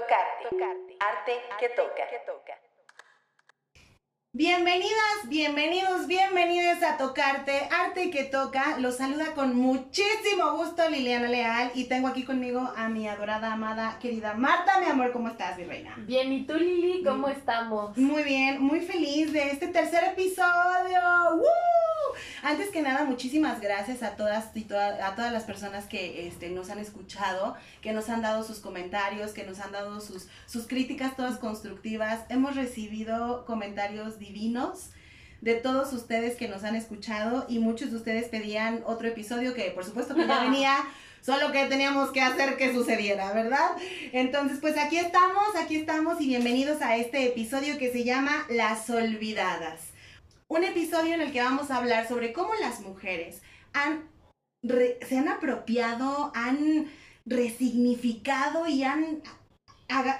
[0.00, 0.48] Tocarte.
[0.48, 0.96] Tocarte.
[0.98, 2.58] Arte que toca.
[4.32, 8.78] Bienvenidas, bienvenidos, bienvenidas a Tocarte, Arte que Toca.
[8.78, 13.98] Los saluda con muchísimo gusto Liliana Leal y tengo aquí conmigo a mi adorada, amada,
[14.00, 14.80] querida Marta.
[14.80, 15.94] Mi amor, ¿cómo estás, mi reina?
[15.98, 17.04] Bien, ¿y tú, Lili?
[17.04, 17.98] ¿Cómo estamos?
[17.98, 21.00] Muy bien, muy feliz de este tercer episodio.
[21.34, 21.69] ¡Woo!
[22.42, 26.70] Antes que nada, muchísimas gracias a todas y a todas las personas que este, nos
[26.70, 31.16] han escuchado, que nos han dado sus comentarios, que nos han dado sus, sus críticas
[31.16, 32.20] todas constructivas.
[32.30, 34.90] Hemos recibido comentarios divinos
[35.42, 39.70] de todos ustedes que nos han escuchado y muchos de ustedes pedían otro episodio que
[39.70, 40.76] por supuesto que ya venía,
[41.20, 43.72] solo que teníamos que hacer que sucediera, ¿verdad?
[44.12, 48.88] Entonces, pues aquí estamos, aquí estamos y bienvenidos a este episodio que se llama Las
[48.88, 49.89] Olvidadas.
[50.50, 53.40] Un episodio en el que vamos a hablar sobre cómo las mujeres
[55.08, 56.90] se han apropiado, han
[57.24, 59.22] resignificado y han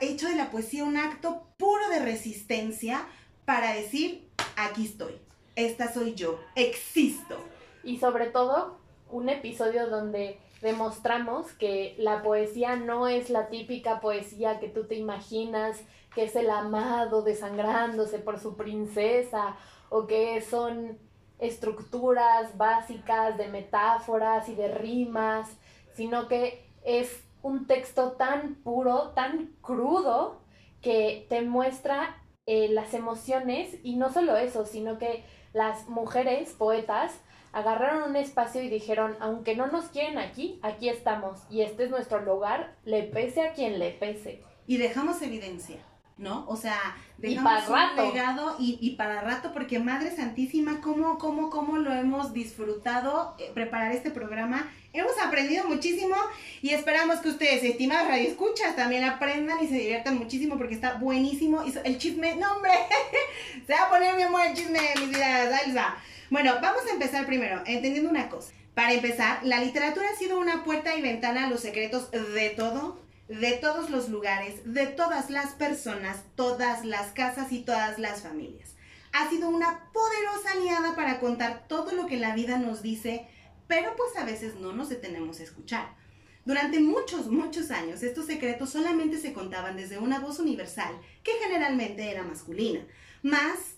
[0.00, 3.08] hecho de la poesía un acto puro de resistencia
[3.44, 5.20] para decir, aquí estoy,
[5.56, 7.36] esta soy yo, existo.
[7.82, 8.78] Y sobre todo,
[9.10, 14.94] un episodio donde demostramos que la poesía no es la típica poesía que tú te
[14.94, 15.80] imaginas,
[16.14, 19.56] que es el amado desangrándose por su princesa,
[19.90, 20.98] o que son
[21.38, 25.48] estructuras básicas de metáforas y de rimas,
[25.92, 30.40] sino que es un texto tan puro, tan crudo,
[30.80, 37.12] que te muestra eh, las emociones y no solo eso, sino que las mujeres poetas
[37.52, 41.90] agarraron un espacio y dijeron, aunque no nos quieren aquí, aquí estamos y este es
[41.90, 44.42] nuestro lugar, le pese a quien le pese.
[44.66, 45.84] Y dejamos evidencia.
[46.20, 46.44] ¿No?
[46.48, 46.78] O sea,
[47.16, 52.34] dejamos un legado y, y, para rato, porque Madre Santísima, ¿cómo, cómo, cómo lo hemos
[52.34, 54.70] disfrutado eh, preparar este programa?
[54.92, 56.14] Hemos aprendido muchísimo
[56.60, 61.64] y esperamos que ustedes, estimados radioescuchas, también aprendan y se diviertan muchísimo porque está buenísimo.
[61.64, 62.72] Y el chisme, no hombre,
[63.66, 65.96] se va a poner mi amor el chisme, mis vidas, ahí va.
[66.28, 68.52] Bueno, vamos a empezar primero, entendiendo una cosa.
[68.74, 73.00] Para empezar, la literatura ha sido una puerta y ventana a los secretos de todo,
[73.30, 78.74] de todos los lugares, de todas las personas, todas las casas y todas las familias.
[79.12, 83.26] Ha sido una poderosa aliada para contar todo lo que la vida nos dice
[83.70, 85.94] pero pues a veces no nos detenemos a escuchar.
[86.44, 90.92] Durante muchos, muchos años, estos secretos solamente se contaban desde una voz universal,
[91.22, 92.84] que generalmente era masculina,
[93.22, 93.76] más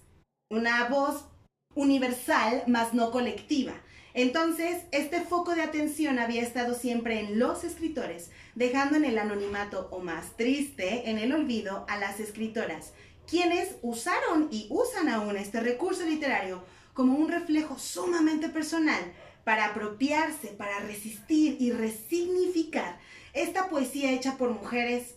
[0.50, 1.26] una voz
[1.74, 3.74] universal, más no colectiva.
[4.14, 9.88] Entonces, este foco de atención había estado siempre en los escritores, dejando en el anonimato
[9.90, 12.92] o más triste, en el olvido, a las escritoras,
[13.26, 16.62] quienes usaron y usan aún este recurso literario
[16.92, 19.00] como un reflejo sumamente personal
[19.44, 22.98] para apropiarse, para resistir y resignificar
[23.32, 25.14] esta poesía hecha por mujeres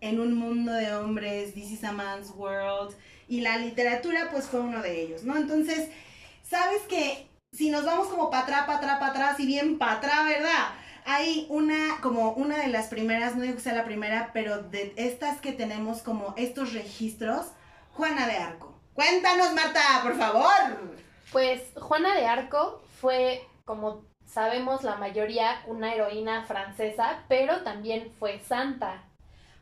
[0.00, 2.94] en un mundo de hombres, This is a Man's World,
[3.28, 5.36] y la literatura pues fue uno de ellos, ¿no?
[5.36, 5.90] Entonces,
[6.42, 7.26] ¿sabes que
[7.58, 10.68] si nos vamos como para atrás, para atrás, para atrás y bien para atrás, ¿verdad?
[11.04, 14.92] Hay una, como una de las primeras, no digo que sea la primera, pero de
[14.96, 17.46] estas que tenemos como estos registros,
[17.94, 18.72] Juana de Arco.
[18.94, 20.52] Cuéntanos, Marta, por favor.
[21.32, 28.38] Pues Juana de Arco fue como sabemos la mayoría, una heroína francesa, pero también fue
[28.38, 29.02] santa,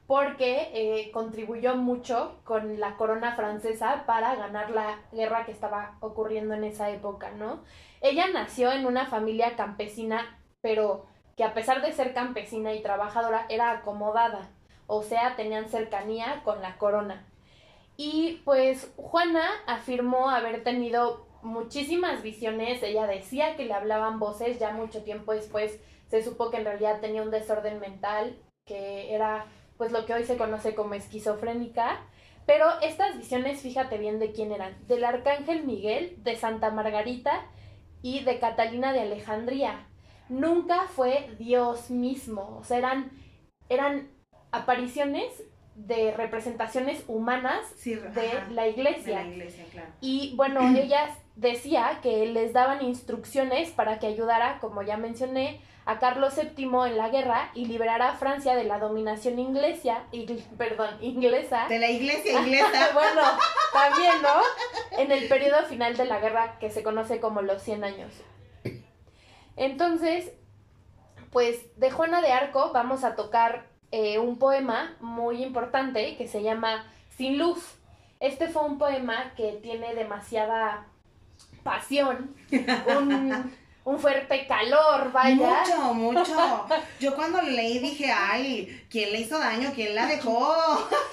[0.06, 6.54] porque eh, contribuyó mucho con la corona francesa para ganar la guerra que estaba ocurriendo
[6.54, 7.64] en esa época, ¿no?
[8.00, 11.06] Ella nació en una familia campesina, pero
[11.36, 14.48] que a pesar de ser campesina y trabajadora, era acomodada,
[14.86, 17.26] o sea, tenían cercanía con la corona.
[17.96, 24.72] Y pues Juana afirmó haber tenido muchísimas visiones, ella decía que le hablaban voces, ya
[24.72, 29.46] mucho tiempo después se supo que en realidad tenía un desorden mental, que era
[29.76, 32.00] pues lo que hoy se conoce como esquizofrénica,
[32.46, 37.44] pero estas visiones, fíjate bien de quién eran, del arcángel Miguel, de Santa Margarita
[38.02, 39.86] y de Catalina de Alejandría.
[40.28, 43.10] Nunca fue Dios mismo, o sea, eran,
[43.68, 44.08] eran
[44.52, 45.42] apariciones
[45.74, 49.26] de representaciones humanas de la iglesia.
[50.00, 56.00] Y bueno, ellas decía que les daban instrucciones para que ayudara, como ya mencioné, a
[56.00, 60.02] Carlos VII en la guerra y liberara a Francia de la dominación inglesa,
[60.58, 61.66] perdón, inglesa.
[61.68, 62.90] De la iglesia inglesa.
[62.92, 63.22] bueno,
[63.72, 64.98] también, ¿no?
[64.98, 68.12] En el periodo final de la guerra que se conoce como los 100 años.
[69.54, 70.32] Entonces,
[71.30, 76.42] pues de Juana de Arco vamos a tocar eh, un poema muy importante que se
[76.42, 76.84] llama
[77.16, 77.76] Sin Luz.
[78.18, 80.88] Este fue un poema que tiene demasiada
[81.62, 82.34] pasión,
[82.98, 83.52] un
[84.00, 85.36] fuerte calor, vaya.
[85.36, 86.66] Mucho, mucho.
[86.98, 89.70] Yo cuando leí dije, ay, ¿quién le hizo daño?
[89.74, 90.56] ¿Quién la dejó?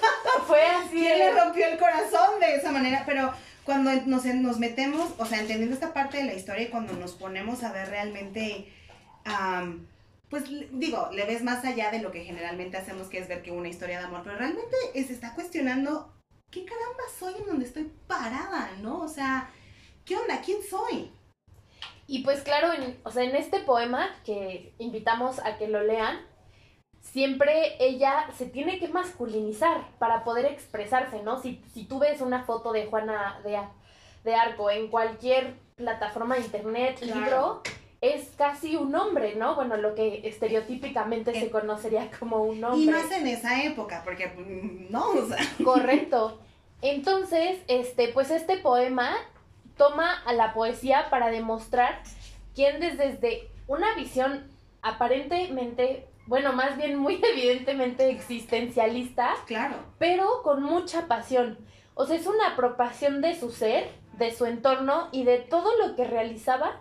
[0.48, 0.98] Fue así.
[0.98, 3.04] ¿Quién le rompió el corazón de esa manera?
[3.06, 3.32] Pero
[3.64, 7.12] cuando nos, nos metemos, o sea, entendiendo esta parte de la historia y cuando nos
[7.12, 8.68] ponemos a ver realmente,
[10.28, 13.52] pues digo, le ves más allá de lo que generalmente hacemos, que es ver que
[13.52, 16.12] una historia de amor, pero realmente se está cuestionando,
[16.50, 18.98] ¿qué caramba soy en donde estoy parada, no?
[18.98, 19.48] O sea,
[20.04, 20.40] ¿qué onda?
[20.44, 21.12] ¿Quién soy?
[22.06, 26.18] Y pues claro, en, o sea, en este poema que invitamos a que lo lean,
[27.00, 31.40] siempre ella se tiene que masculinizar para poder expresarse, ¿no?
[31.40, 33.58] Si, si tú ves una foto de Juana de,
[34.24, 37.62] de Arco en cualquier plataforma de internet, libro,
[38.00, 39.54] es casi un hombre, ¿no?
[39.54, 42.80] Bueno, lo que estereotípicamente se conocería como un hombre.
[42.80, 45.38] Y más en esa época, porque mm, no, o sea.
[45.64, 46.38] Correcto.
[46.82, 49.16] Entonces, este, pues este poema
[49.76, 52.02] toma a la poesía para demostrar
[52.54, 54.50] quién desde, desde una visión
[54.82, 61.58] aparentemente, bueno, más bien muy evidentemente existencialista, claro, pero con mucha pasión.
[61.94, 65.94] O sea, es una apropiación de su ser, de su entorno y de todo lo
[65.94, 66.80] que realizaba,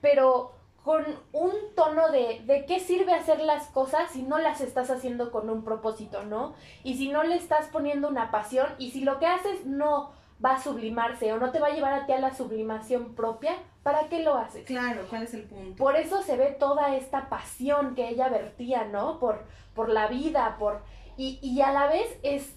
[0.00, 4.90] pero con un tono de, de qué sirve hacer las cosas si no las estás
[4.90, 6.54] haciendo con un propósito, ¿no?
[6.82, 10.12] Y si no le estás poniendo una pasión y si lo que haces no
[10.44, 13.56] va a sublimarse o no te va a llevar a ti a la sublimación propia,
[13.82, 14.64] ¿para qué lo haces?
[14.64, 15.76] Claro, ¿cuál es el punto?
[15.76, 19.18] Por eso se ve toda esta pasión que ella vertía, ¿no?
[19.18, 19.44] Por,
[19.74, 20.82] por la vida, por...
[21.16, 22.54] Y, y a la vez es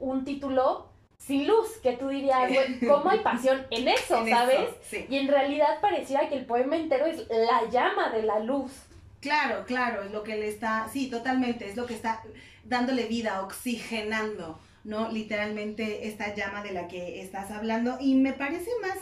[0.00, 0.88] un título
[1.18, 4.70] sin luz, que tú dirías, güey, ¿cómo hay pasión en eso, sabes?
[5.08, 8.72] Y en realidad pareciera que el poema entero es la llama de la luz.
[9.20, 12.22] Claro, claro, es lo que le está, sí, totalmente, es lo que está
[12.64, 15.10] dándole vida, oxigenando ¿no?
[15.10, 17.98] Literalmente esta llama de la que estás hablando.
[18.00, 18.98] Y me parece más,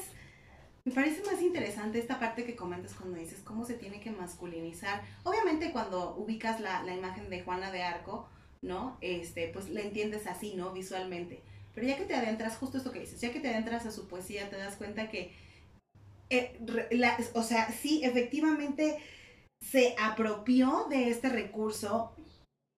[0.85, 5.03] me parece más interesante esta parte que comentas cuando dices cómo se tiene que masculinizar.
[5.25, 8.29] Obviamente cuando ubicas la, imagen de Juana de Arco,
[8.63, 8.99] ¿no?
[9.01, 10.73] Este, pues la entiendes así, ¿no?
[10.73, 11.43] Visualmente.
[11.75, 14.09] Pero ya que te adentras, justo esto que dices, ya que te adentras a su
[14.09, 15.33] poesía, te das cuenta que,
[16.29, 16.59] eh,
[17.35, 18.99] o sea, sí, efectivamente
[19.61, 22.13] se apropió de este recurso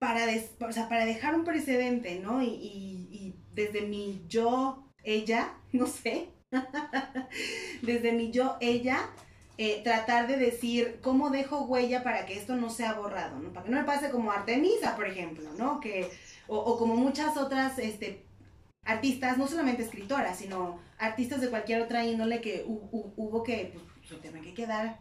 [0.01, 0.25] para,
[0.67, 2.41] o sea, para dejar un precedente, ¿no?
[2.41, 6.29] Y, y, desde mi yo, ella, no sé,
[7.83, 9.11] desde mi yo, ella,
[9.59, 13.53] eh, tratar de decir cómo dejo huella para que esto no sea borrado, ¿no?
[13.53, 15.79] Para que no me pase como Artemisa, por ejemplo, ¿no?
[15.79, 16.09] Que,
[16.47, 18.25] o, o como muchas otras este,
[18.83, 24.41] artistas, no solamente escritoras, sino artistas de cualquier otra índole que hubo que, pues, se
[24.41, 24.99] que quedar,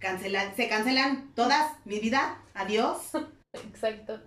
[0.00, 3.12] cancelan, se cancelan todas, mi vida, adiós.
[3.54, 4.20] Exacto.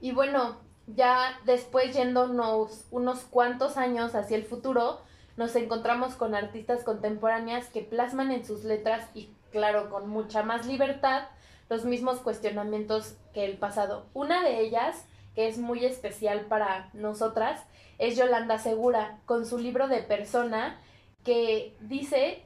[0.00, 5.00] Y bueno, ya después yéndonos unos cuantos años hacia el futuro,
[5.36, 10.66] nos encontramos con artistas contemporáneas que plasman en sus letras y claro, con mucha más
[10.66, 11.28] libertad,
[11.68, 14.06] los mismos cuestionamientos que el pasado.
[14.12, 17.62] Una de ellas, que es muy especial para nosotras,
[17.98, 20.80] es Yolanda Segura, con su libro de persona,
[21.22, 22.44] que dice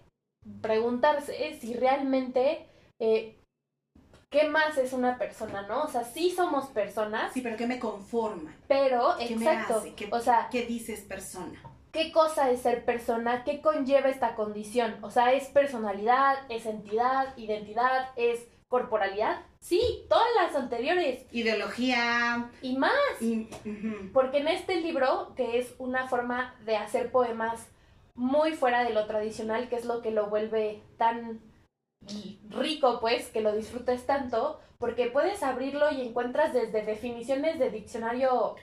[0.61, 2.67] preguntarse si realmente
[3.00, 3.38] eh,
[4.30, 5.84] ¿qué más es una persona, no?
[5.84, 7.32] O sea, sí somos personas.
[7.32, 8.54] Sí, pero ¿qué me conforma?
[8.66, 9.84] Pero, exacto.
[9.96, 11.60] ¿Qué, o sea, ¿qué dices persona?
[11.92, 13.44] ¿Qué cosa es ser persona?
[13.44, 14.96] ¿Qué conlleva esta condición?
[15.03, 16.36] O sea, ¿es personalidad?
[16.50, 17.36] ¿Es entidad?
[17.36, 18.10] ¿Identidad?
[18.17, 19.41] ¿Es corporalidad?
[19.60, 21.24] Sí, todas las anteriores.
[21.32, 22.50] Ideología.
[22.60, 22.93] Y más.
[24.12, 27.67] Porque en este libro, que es una forma de hacer poemas
[28.14, 31.41] muy fuera de lo tradicional, que es lo que lo vuelve tan
[32.48, 38.56] rico, pues, que lo disfrutes tanto, porque puedes abrirlo y encuentras desde definiciones de diccionario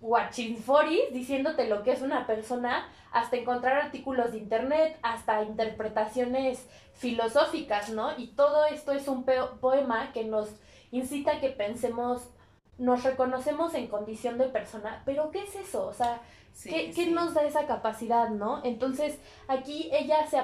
[0.00, 7.90] Wachinforis diciéndote lo que es una persona, hasta encontrar artículos de internet, hasta interpretaciones filosóficas,
[7.90, 8.16] ¿no?
[8.18, 10.48] Y todo esto es un poema que nos
[10.90, 12.30] incita a que pensemos,
[12.78, 15.86] nos reconocemos en condición de persona, pero ¿qué es eso?
[15.86, 16.22] O sea,
[16.62, 18.62] ¿qué, ¿qué, nos da esa capacidad, no?
[18.64, 19.18] Entonces,
[19.48, 20.38] aquí ella se,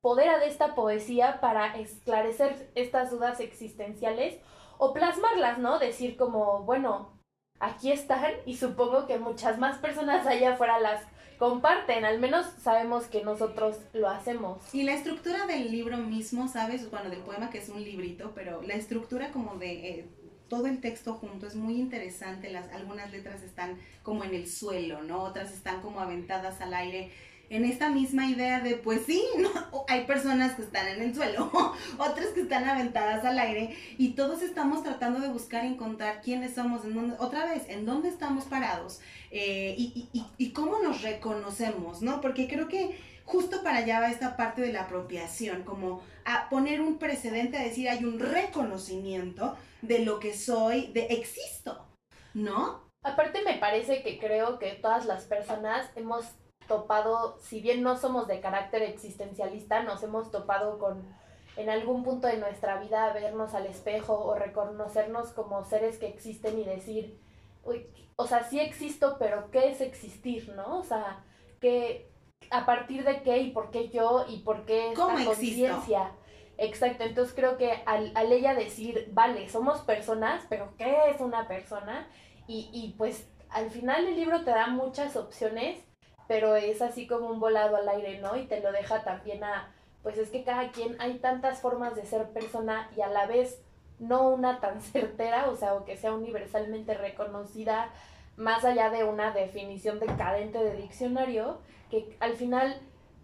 [0.00, 4.38] podera de esta poesía para esclarecer estas dudas existenciales
[4.78, 5.78] o plasmarlas, ¿no?
[5.78, 7.20] Decir como, bueno,
[7.58, 11.02] aquí están y supongo que muchas más personas allá afuera las
[11.38, 14.74] comparten, al menos sabemos que nosotros lo hacemos.
[14.74, 16.90] Y la estructura del libro mismo, ¿sabes?
[16.90, 20.08] Bueno, del poema que es un librito, pero la estructura como de eh,
[20.48, 25.02] todo el texto junto es muy interesante, las algunas letras están como en el suelo,
[25.02, 25.22] ¿no?
[25.22, 27.10] Otras están como aventadas al aire
[27.50, 29.84] en esta misma idea de, pues sí, ¿no?
[29.88, 31.50] hay personas que están en el suelo,
[31.98, 36.82] otras que están aventadas al aire, y todos estamos tratando de buscar encontrar quiénes somos,
[36.82, 42.20] dónde, otra vez, en dónde estamos parados eh, y, y, y, cómo nos reconocemos, ¿no?
[42.20, 46.80] Porque creo que justo para allá va esta parte de la apropiación, como a poner
[46.80, 51.86] un precedente, a decir, hay un reconocimiento de lo que soy, de existo,
[52.32, 52.88] ¿no?
[53.02, 56.26] Aparte me parece que creo que todas las personas hemos
[56.70, 61.02] topado, si bien no somos de carácter existencialista, nos hemos topado con
[61.56, 66.60] en algún punto de nuestra vida vernos al espejo o reconocernos como seres que existen
[66.60, 67.18] y decir,
[67.64, 70.78] Uy, o sea, sí existo, pero ¿qué es existir, no?
[70.78, 71.24] O sea,
[71.60, 72.08] que
[72.52, 76.12] a partir de qué y por qué yo y por qué esta conciencia.
[76.56, 81.48] Exacto, entonces creo que al, al, ella decir, vale, somos personas, pero ¿qué es una
[81.48, 82.06] persona?
[82.46, 85.89] Y, y pues al final el libro te da muchas opciones
[86.30, 88.36] pero es así como un volado al aire, ¿no?
[88.36, 92.06] Y te lo deja también a, pues es que cada quien hay tantas formas de
[92.06, 93.60] ser persona y a la vez
[93.98, 97.90] no una tan certera, o sea, o que sea universalmente reconocida
[98.36, 101.58] más allá de una definición decadente de diccionario,
[101.90, 102.80] que al final,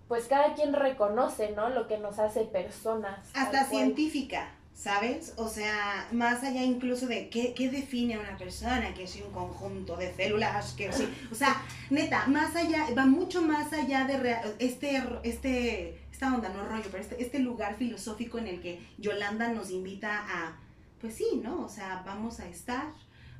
[0.08, 1.68] pues cada quien reconoce, ¿no?
[1.68, 3.30] Lo que nos hace personas.
[3.34, 4.48] Hasta científica.
[4.76, 5.32] ¿Sabes?
[5.38, 9.32] O sea, más allá incluso de qué, qué define a una persona, que es un
[9.32, 11.08] conjunto de células, que sí.
[11.32, 16.62] O sea, neta, más allá, va mucho más allá de este, este, esta onda, no
[16.68, 20.58] rollo, pero este, este lugar filosófico en el que Yolanda nos invita a,
[21.00, 21.64] pues sí, ¿no?
[21.64, 22.92] O sea, vamos a estar,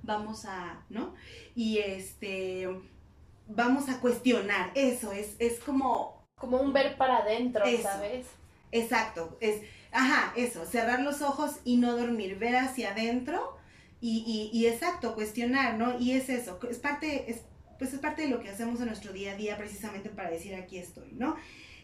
[0.03, 1.15] vamos a, ¿no?
[1.55, 2.67] Y este,
[3.47, 6.17] vamos a cuestionar, eso, es, es como...
[6.37, 8.27] Como un ver para adentro, ¿sabes?
[8.73, 9.63] Exacto, es
[9.99, 13.57] Ajá, eso, cerrar los ojos y no dormir, ver hacia adentro
[13.99, 15.99] y, y, y exacto, cuestionar, ¿no?
[15.99, 17.41] Y es eso, es parte, es,
[17.79, 20.55] pues es parte de lo que hacemos en nuestro día a día precisamente para decir
[20.55, 21.37] aquí estoy, ¿no?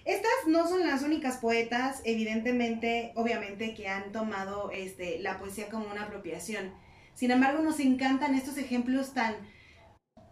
[0.05, 5.91] Estas no son las únicas poetas, evidentemente, obviamente, que han tomado este, la poesía como
[5.91, 6.75] una apropiación.
[7.15, 9.37] Sin embargo, nos encantan estos ejemplos tan,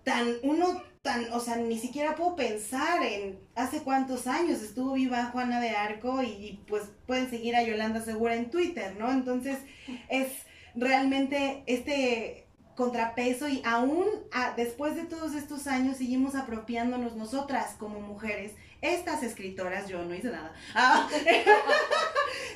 [0.05, 0.83] tan, uno
[1.33, 6.23] o sea, ni siquiera puedo pensar en hace cuántos años estuvo viva Juana de Arco
[6.23, 9.11] y, pues pueden seguir a Yolanda Segura en Twitter, ¿no?
[9.11, 9.59] Entonces
[10.11, 10.29] es
[10.75, 14.07] realmente este contrapeso y aún
[14.57, 18.53] después de todos estos años seguimos apropiándonos nosotras como mujeres,
[18.83, 21.09] estas escritoras, yo no hice nada, ah,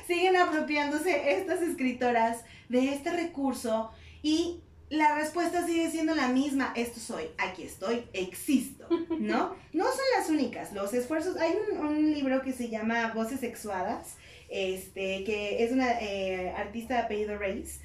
[0.07, 3.91] siguen apropiándose estas escritoras de este recurso
[4.23, 8.87] y la respuesta sigue siendo la misma, esto soy, aquí estoy, existo,
[9.19, 9.55] ¿no?
[9.73, 14.15] No son las únicas, los esfuerzos, hay un, libro que se llama Voces Sexuadas,
[14.49, 17.81] este, que es una eh, artista de apellido Reis,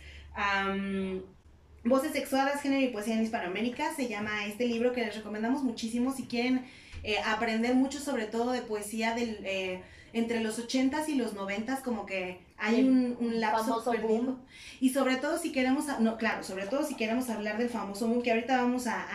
[1.85, 6.15] Voces Sexuadas, Género y Poesía en Hispanoamérica, se llama este libro que les recomendamos muchísimo
[6.15, 6.67] si quieren
[7.03, 9.39] eh, aprender mucho sobre todo de poesía del...
[9.45, 14.39] Eh, entre los 80s y los 90s como que hay un, un lapso perdido.
[14.81, 18.23] Y sobre todo si queremos, no, claro, sobre todo si queremos hablar del famoso boom
[18.23, 19.07] que ahorita vamos a,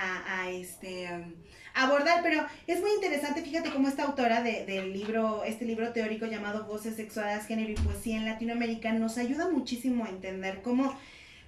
[0.41, 1.33] a, este, um,
[1.73, 6.25] abordar, pero es muy interesante, fíjate cómo esta autora de, del libro, este libro teórico
[6.25, 10.97] llamado Voces Sexuadas, Género y Poesía en Latinoamérica nos ayuda muchísimo a entender cómo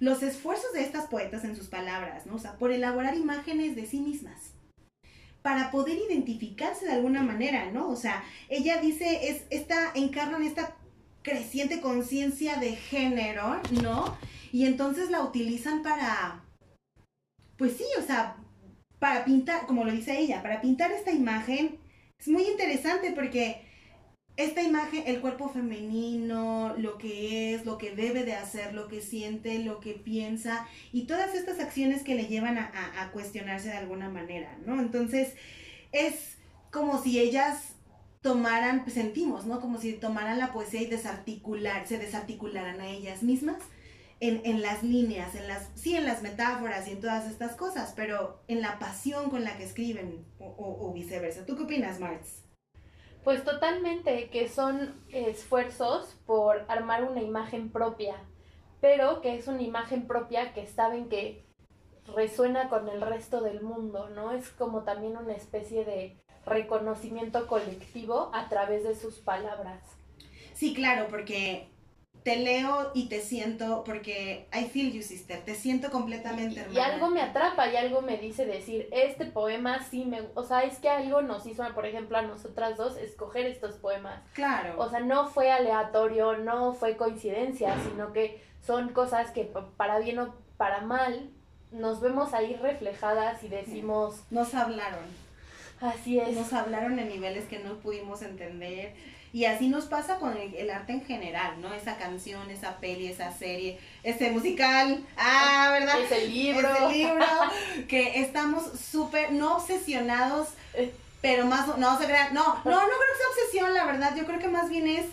[0.00, 2.36] los esfuerzos de estas poetas en sus palabras, ¿no?
[2.36, 4.52] O sea, por elaborar imágenes de sí mismas
[5.48, 7.88] para poder identificarse de alguna manera, ¿no?
[7.88, 10.76] O sea, ella dice, es esta, encarnan esta
[11.22, 14.18] creciente conciencia de género, ¿no?
[14.52, 16.44] Y entonces la utilizan para,
[17.56, 18.36] pues sí, o sea,
[18.98, 21.78] para pintar, como lo dice ella, para pintar esta imagen.
[22.18, 23.62] Es muy interesante porque
[24.38, 29.00] esta imagen, el cuerpo femenino, lo que es, lo que debe de hacer, lo que
[29.00, 34.08] siente, lo que piensa y todas estas acciones que le llevan a, cuestionarse de alguna
[34.08, 34.80] manera, ¿no?
[34.80, 35.34] Entonces,
[35.90, 36.36] es
[36.70, 37.74] como si ellas
[38.20, 39.60] tomaran, pues, sentimos, ¿no?
[39.60, 43.58] Como si tomaran la poesía y desarticular, se desarticularan a ellas mismas
[44.20, 47.92] en, en, las líneas, en las, sí, en las metáforas y en todas estas cosas,
[47.96, 51.44] pero en la pasión con la que escriben o, o, o viceversa.
[51.44, 52.47] ¿Tú qué opinas, Marx?
[53.24, 58.16] Pues totalmente, que son esfuerzos por armar una imagen propia,
[58.80, 61.44] pero que es una imagen propia que saben que
[62.14, 64.32] resuena con el resto del mundo, ¿no?
[64.32, 69.82] Es como también una especie de reconocimiento colectivo a través de sus palabras.
[70.54, 71.68] Sí, claro, porque
[72.22, 76.78] te leo y te siento, porque I feel you, sister, te siento completamente hermana.
[76.78, 80.60] Y algo me atrapa y algo me dice decir, este poema sí me, o sea,
[80.60, 84.22] es que algo nos hizo, por ejemplo, a nosotras dos escoger estos poemas.
[84.34, 84.74] Claro.
[84.78, 90.18] O sea, no fue aleatorio, no fue coincidencia, sino que son cosas que para bien
[90.18, 91.30] o para mal
[91.70, 94.22] nos vemos ahí reflejadas y decimos...
[94.30, 95.04] Nos hablaron.
[95.80, 96.34] Así es.
[96.34, 98.94] Nos hablaron en niveles que no pudimos entender.
[99.32, 101.74] Y así nos pasa con el, arte en general, ¿no?
[101.74, 106.00] Esa canción, esa peli, esa serie, ese musical, ah, ¿verdad?
[106.00, 106.68] Ese libro.
[106.68, 107.26] Ese libro,
[107.88, 110.92] que estamos súper, no obsesionados, eh.
[111.20, 114.38] pero más, no se no, no, no creo que sea obsesión, la verdad, yo creo
[114.38, 115.06] que más bien es,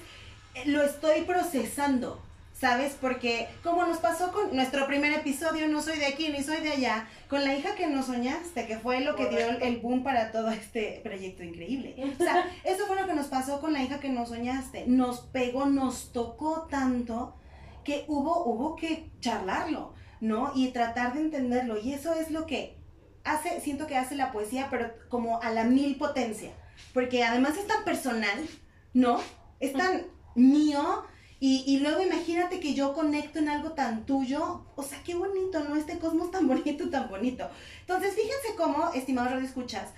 [0.55, 2.24] eh, lo estoy procesando.
[2.59, 2.95] ¿Sabes?
[2.99, 6.71] Porque como nos pasó con nuestro primer episodio, no soy de aquí ni soy de
[6.71, 10.31] allá, con la hija que nos soñaste, que fue lo que dio el boom para
[10.31, 11.95] todo este proyecto increíble.
[12.19, 14.85] O sea, eso fue lo que nos pasó con la hija que nos soñaste.
[14.87, 17.35] Nos pegó, nos tocó tanto
[17.83, 20.51] que hubo, hubo que charlarlo, ¿no?
[20.55, 21.77] Y tratar de entenderlo.
[21.77, 22.77] Y eso es lo que
[23.25, 26.51] hace, siento que hace la poesía, pero como a la mil potencia.
[26.93, 28.47] Porque además es tan personal,
[28.93, 29.19] ¿no?
[29.59, 30.03] Es tan
[30.35, 31.05] mío
[31.47, 34.65] y, luego imagínate que yo conecto en algo tan tuyo.
[34.75, 35.75] O sea, qué bonito, ¿no?
[35.75, 37.47] Este cosmos tan bonito, tan bonito.
[37.81, 39.89] Entonces, fíjense cómo, estimados radioescuchas,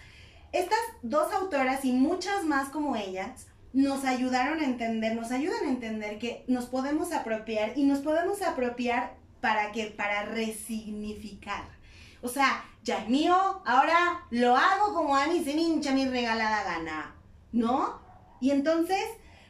[0.52, 5.70] estas dos autoras y muchas más como ellas nos ayudaron a entender, nos ayudan a
[5.70, 11.64] entender que nos podemos apropiar y nos podemos apropiar para que para resignificar.
[12.22, 16.64] O sea, ya es mío, ahora lo hago como a mí se hincha mi regalada
[16.66, 17.16] gana,
[17.54, 18.02] ¿no?
[18.42, 19.06] Y entonces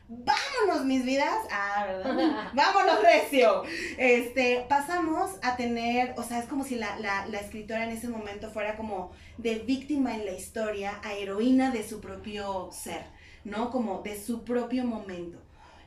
[0.08, 2.52] vámonos mis vidas, ah, ¿verdad?
[2.54, 3.64] vámonos recio.
[3.98, 8.78] Este, pasamos a tener, o sea, es como si la, escritora en ese momento fuera
[8.78, 13.06] como de víctima en la historia a heroína de su propio ser,
[13.44, 13.70] ¿no?
[13.72, 15.40] Como de su propio momento.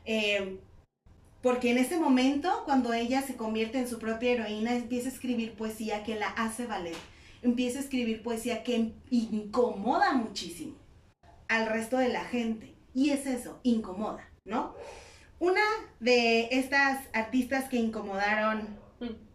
[0.05, 0.59] Em,
[1.41, 5.53] porque en ese momento, cuando ella se convierte en su propia heroína, empieza a escribir
[5.53, 6.95] poesía que la hace valer.
[7.41, 10.75] Empieza a escribir poesía que incomoda muchísimo
[11.47, 14.75] al resto de la gente y es eso, incomoda, ¿no?
[15.39, 15.61] Una
[15.99, 18.79] de estas artistas que incomodaron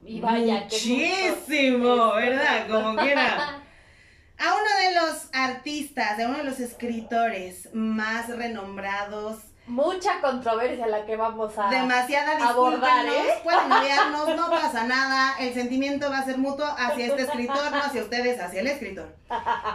[0.04, 2.68] y vaya, muchísimo, ¿verdad?
[2.68, 3.62] Como quiera.
[4.38, 11.04] A uno de los artistas, de uno de los escritores más renombrados mucha controversia la
[11.04, 13.34] que vamos a Demasiada abordar, ¿eh?
[13.42, 17.78] Pueden enviarnos, no pasa nada, el sentimiento va a ser mutuo hacia este escritor, no
[17.78, 19.14] hacia ustedes, hacia el escritor.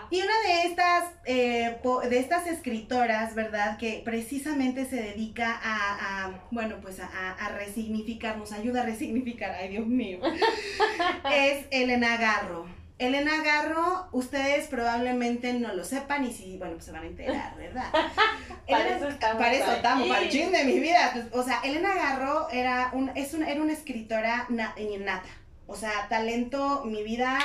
[0.09, 3.77] Y una de estas, eh, de estas escritoras, ¿verdad?
[3.77, 9.69] Que precisamente se dedica a, bueno, pues a, a, resignificar, nos ayuda a resignificar, ay
[9.69, 10.19] Dios mío,
[11.31, 12.80] es Elena Garro.
[13.01, 17.57] Elena Garro, ustedes probablemente no lo sepan y si, bueno, pues se van a enterar,
[17.57, 17.91] ¿verdad?
[18.69, 19.41] para eso estamos.
[19.41, 21.09] Para eso estamos, para el chin de mi vida.
[21.11, 25.29] Pues, o sea, Elena Garro era, un, es una, era una escritora innata.
[25.65, 27.39] O sea, talento, mi vida,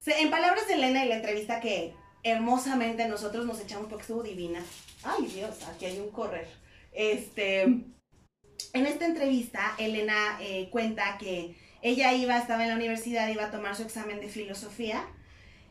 [0.05, 1.95] en palabras de Elena y la entrevista que
[2.25, 4.61] hermosamente nosotros nos echamos porque estuvo divina.
[5.03, 6.47] Ay Dios, aquí hay un correr.
[6.93, 13.45] Este, en esta entrevista, Elena eh, cuenta que ella iba, estaba en la universidad, iba
[13.45, 15.05] a tomar su examen de filosofía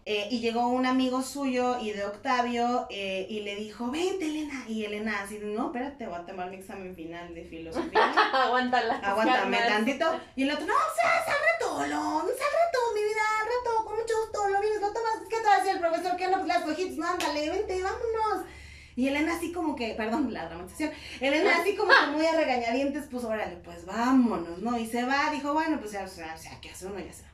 [0.04, 4.66] eh, y llegó un amigo suyo y de Octavio eh, y le dijo, vente Elena.
[4.68, 8.12] Y Elena así, no, espérate, voy a tomar mi examen final de filosofía.
[8.34, 8.96] Aguántala.
[8.96, 10.20] Aguántame tantito.
[10.36, 13.86] Y el otro, no, o sea, sal rato, lo, sal rato, mi vida, al rato,
[13.86, 15.18] con mucho gusto, lo vienes, lo tomas.
[15.30, 16.18] ¿Qué te va a decir el profesor?
[16.18, 16.38] ¿Qué no?
[16.38, 18.48] Pues las hojitas, no, ándale, vente, vámonos.
[18.96, 23.06] Y Elena así como que, perdón, la dramatización, Elena así como que muy a regañadientes,
[23.10, 24.78] pues órale, pues vámonos, ¿no?
[24.78, 27.00] Y se va, dijo, bueno, pues ya, o sea, ¿qué hace uno?
[27.00, 27.31] Ya se va.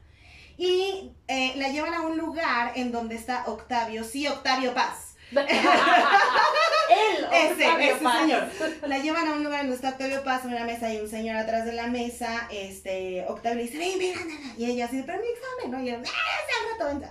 [0.58, 5.16] Y eh, la llevan a un lugar en donde está Octavio, sí, Octavio Paz.
[5.32, 5.46] él,
[7.34, 8.48] ese, ese señor.
[8.88, 11.36] La llevan a un lugar donde está Octavio Paz, en una mesa hay un señor
[11.36, 14.16] atrás de la mesa, este, Octavio le dice, ven, ven,
[14.58, 15.82] Y ella así, pero mi examen, ¿no?
[15.82, 17.06] Y él, ¡ah, se rato,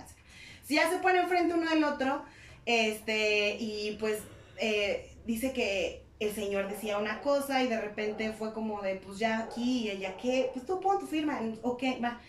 [0.67, 2.25] Si ya se pone enfrente uno del otro,
[2.65, 4.21] este, y pues
[4.57, 9.19] eh, dice que el señor decía una cosa y de repente fue como de, pues
[9.19, 10.51] ya aquí, y ella, ¿qué?
[10.55, 12.21] Pues tú pon tu firma, ok, va.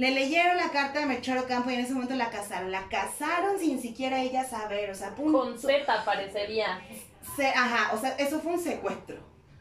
[0.00, 2.70] Le leyeron la carta de Mechoro Campo y en ese momento la casaron.
[2.70, 5.30] La casaron sin siquiera ella saber, o sea, pum.
[5.30, 6.80] Con Z parecería.
[7.36, 9.18] Se, ajá, o sea, eso fue un secuestro.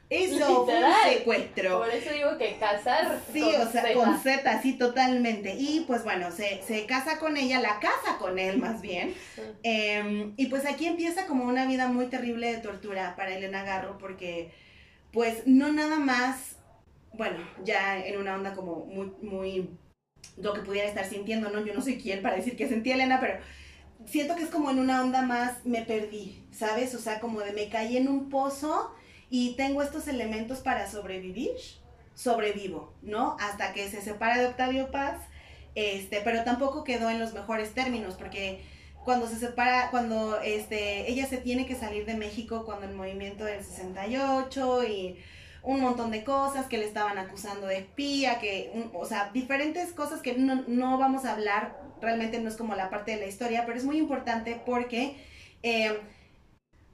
[0.10, 1.80] Eso fue un secuestro.
[1.80, 3.20] Por eso digo que casar.
[3.34, 5.56] Sí, o sea, con Z, sí, totalmente.
[5.60, 9.14] Y pues bueno, se, se casa con ella, la casa con él más bien.
[9.64, 13.98] Em, y pues aquí empieza como una vida muy terrible de tortura para Elena Garro,
[13.98, 14.54] porque
[15.12, 16.56] pues no nada más,
[17.12, 19.70] bueno, ya en una onda como muy, muy
[20.38, 21.66] lo que pudiera estar sintiendo, ¿no?
[21.66, 23.40] Yo no soy quien para decir que sentí Elena, pero
[24.06, 26.96] siento que es como en una onda más me perdí, ¿sabes?
[26.96, 28.94] O sea, como de me caí en un pozo
[29.30, 31.52] y tengo estos elementos para sobrevivir,
[32.16, 33.38] sobrevivo, ¿no?
[33.40, 35.18] Hasta que se separa de Octavio Paz,
[35.76, 38.62] este, pero tampoco quedó en los mejores términos, porque
[39.04, 43.44] cuando se separa, cuando este, ella se tiene que salir de México cuando el movimiento
[43.46, 45.18] del 68 y
[45.64, 50.22] un montón de cosas que le estaban acusando de espía, que, o sea, diferentes cosas
[50.22, 53.78] que no, vamos a hablar, realmente no es como la parte de la historia, pero
[53.78, 55.18] es muy importante porque
[55.62, 55.96] em,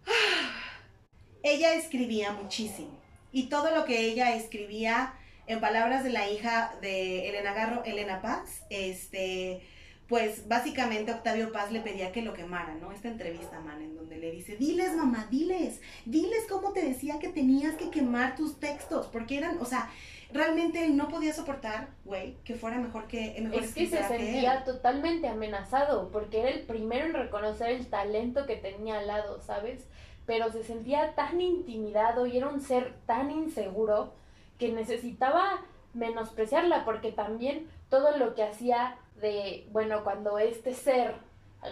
[1.43, 2.97] ella escribía muchísimo.
[3.31, 5.13] Y todo lo que ella escribía,
[5.47, 9.61] en palabras de la hija de Elena Garro, Elena Paz, este
[10.07, 12.91] pues básicamente Octavio Paz le pedía que lo quemara, ¿no?
[12.91, 17.29] Esta entrevista, man, en donde le dice, diles, mamá, diles, diles cómo te decía que
[17.29, 19.89] tenías que quemar tus textos, porque eran, o sea,
[20.31, 23.35] realmente no podía soportar, güey, que fuera mejor que...
[23.41, 28.45] Mejor es que se sentía totalmente amenazado, porque era el primero en reconocer el talento
[28.45, 29.85] que tenía al lado, ¿sabes?
[30.27, 34.13] Pero se sentía tan intimidado y era un ser tan inseguro
[34.59, 35.61] que necesitaba
[35.93, 41.15] menospreciarla, porque también todo lo que hacía de, bueno, cuando este ser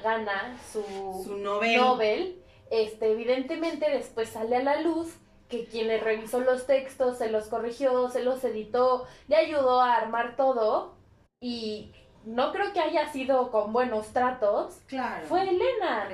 [0.03, 0.83] gana su,
[1.23, 1.77] su Nobel.
[1.77, 5.13] Nobel, este, evidentemente después sale a la luz
[5.49, 9.95] que quien le revisó los textos, se los corrigió, se los editó, le ayudó a
[9.95, 10.95] armar todo
[11.39, 11.91] y
[12.25, 14.79] no creo que haya sido con buenos tratos.
[14.87, 15.25] Claro.
[15.27, 16.09] Fue Elena.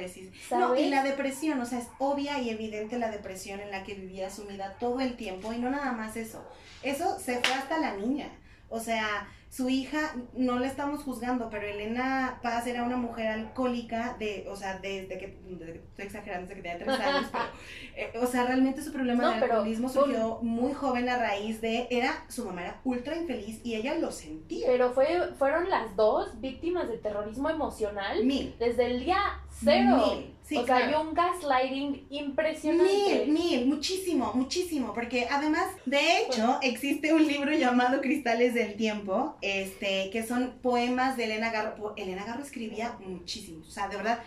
[0.51, 3.93] No, y la depresión, o sea, es obvia y evidente la depresión en la que
[3.93, 6.43] vivía sumida todo el tiempo y no nada más eso.
[6.83, 8.29] Eso se fue hasta la niña.
[8.69, 14.15] O sea, su hija, no le estamos juzgando, pero Elena Paz era una mujer alcohólica,
[14.19, 15.39] de, o sea, desde que,
[15.85, 17.43] estoy exagerando, desde que tenía tres años, pero,
[17.95, 22.25] eh, o sea, realmente su problema de alcoholismo surgió muy joven a raíz de, era,
[22.27, 24.67] su mamá era ultra infeliz y ella lo sentía.
[24.67, 28.23] Pero fue, fueron las dos víctimas de terrorismo emocional.
[28.23, 28.55] Mil.
[28.59, 29.19] Desde el día
[29.51, 30.15] cero.
[30.15, 33.25] Mil o sea, hay un gaslighting impresionante.
[33.27, 39.37] Mil, mil, muchísimo, muchísimo, porque además, de hecho, existe un libro llamado Cristales del Tiempo,
[39.41, 41.93] este, que son poemas de Elena Garro.
[41.97, 44.19] Elena Garro escribía muchísimo, o sea, de verdad.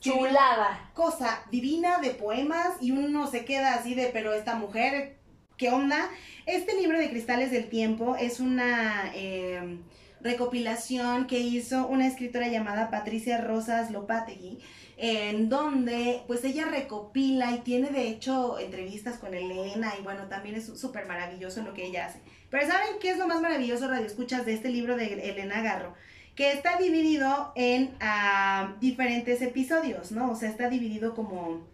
[0.00, 0.90] Chulada.
[0.94, 5.18] Cosa divina de poemas y uno se queda así de, pero esta mujer,
[5.58, 6.08] ¿qué onda?
[6.46, 9.12] Este libro de Cristales del Tiempo es una...
[9.14, 9.78] Eh,
[10.22, 14.58] recopilación que hizo una escritora llamada Patricia Rosas Lopategui,
[14.96, 20.56] en donde pues ella recopila y tiene de hecho entrevistas con Elena y bueno, también
[20.56, 22.20] es súper maravilloso lo que ella hace.
[22.50, 25.94] Pero ¿saben qué es lo más maravilloso, Radio Escuchas, de este libro de Elena Garro?
[26.34, 30.32] Que está dividido en ah, diferentes episodios, ¿no?
[30.32, 31.66] O sea, está dividido como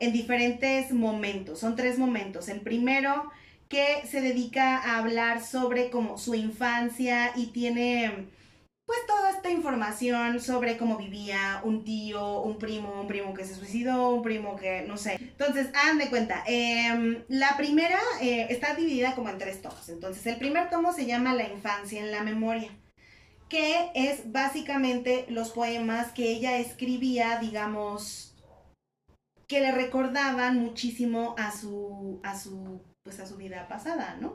[0.00, 1.58] en diferentes momentos.
[1.60, 2.48] Son tres momentos.
[2.48, 3.30] El primero
[3.68, 8.28] que se dedica a hablar sobre como su infancia y tiene
[8.92, 13.54] pues toda esta información sobre cómo vivía un tío, un primo, un primo que se
[13.54, 15.14] suicidó, un primo que no sé.
[15.18, 19.88] Entonces, de cuenta, em, la primera eh, está dividida como en tres tomos.
[19.88, 22.70] Entonces, el primer tomo se llama La infancia en la memoria,
[23.48, 28.36] que es básicamente los poemas que ella escribía, digamos,
[29.48, 34.34] que le recordaban muchísimo a su, a su, pues a su vida pasada, ¿no?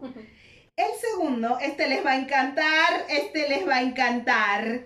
[0.77, 4.85] El segundo, este les va a encantar, este les va a encantar.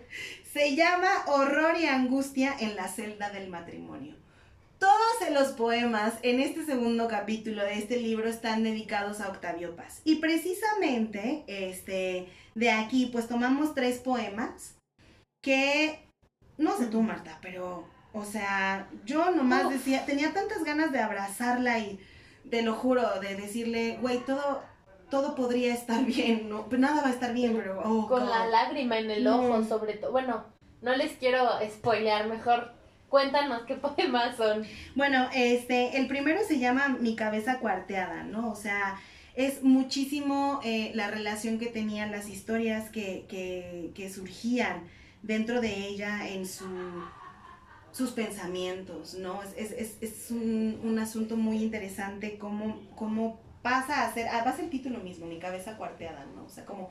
[0.54, 4.16] Se llama Horror y Angustia en la celda del matrimonio.
[4.80, 10.00] Todos los poemas en este segundo capítulo de este libro están dedicados a Octavio Paz.
[10.06, 14.78] Y precisamente, este, de aquí, pues tomamos tres poemas
[15.44, 16.08] que,
[16.58, 21.80] no sé tú, Marta, pero, o sea, yo nomás decía, tenía tantas ganas de abrazarla
[21.80, 22.00] y,
[22.50, 24.64] te lo juro, de decirle, güey, todo,
[25.12, 26.66] todo podría estar bien, ¿no?
[26.72, 27.80] Nada va a estar bien, pero...
[27.86, 30.12] Oh, Con la lágrima en el ojo, sobre todo.
[30.12, 30.44] Bueno,
[30.82, 34.64] no les quiero spoilear, mejor Cuéntanos qué poemas son.
[34.96, 38.50] Bueno, este, el primero se llama Mi cabeza cuarteada, ¿no?
[38.50, 39.00] O sea,
[39.36, 44.88] es muchísimo eh, la relación que tenían las historias que, que, que surgían
[45.24, 46.66] dentro de ella en su,
[47.92, 49.44] sus pensamientos, ¿no?
[49.44, 54.56] Es, es, es un, un, asunto muy interesante cómo, cómo pasa a ser, va a
[54.56, 56.46] ser el título mismo, mi cabeza cuarteada, ¿no?
[56.46, 56.90] O sea, como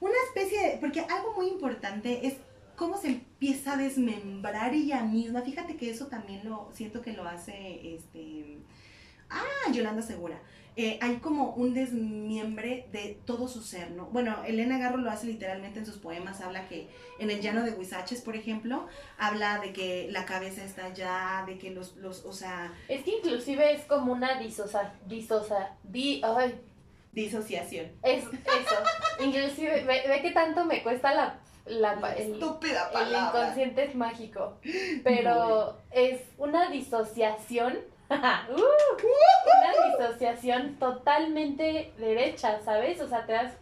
[0.00, 2.34] una especie de, porque algo muy importante es
[2.76, 5.42] cómo se empieza a desmembrar ella misma.
[5.42, 8.58] Fíjate que eso también lo siento que lo hace este
[9.30, 10.40] ah, Yolanda Segura.
[10.80, 14.06] Eh, hay como un desmiembre de todo su ser, ¿no?
[14.06, 16.86] Bueno, Elena Garro lo hace literalmente en sus poemas, habla que
[17.18, 18.86] en el llano de Huizaches, por ejemplo,
[19.18, 22.72] habla de que la cabeza está allá, de que los, los o sea...
[22.86, 26.54] Es que inclusive es como una disosa, disosa, di, ay.
[27.10, 27.90] Disociación.
[28.04, 29.24] Es eso.
[29.24, 33.18] inclusive, ve, ve que tanto me cuesta la la, el, estúpida palabra.
[33.18, 34.58] El inconsciente es mágico,
[35.02, 37.78] pero es una disociación
[38.10, 38.96] Uh,
[39.58, 43.00] una disociación totalmente derecha, ¿sabes?
[43.00, 43.54] O sea, te das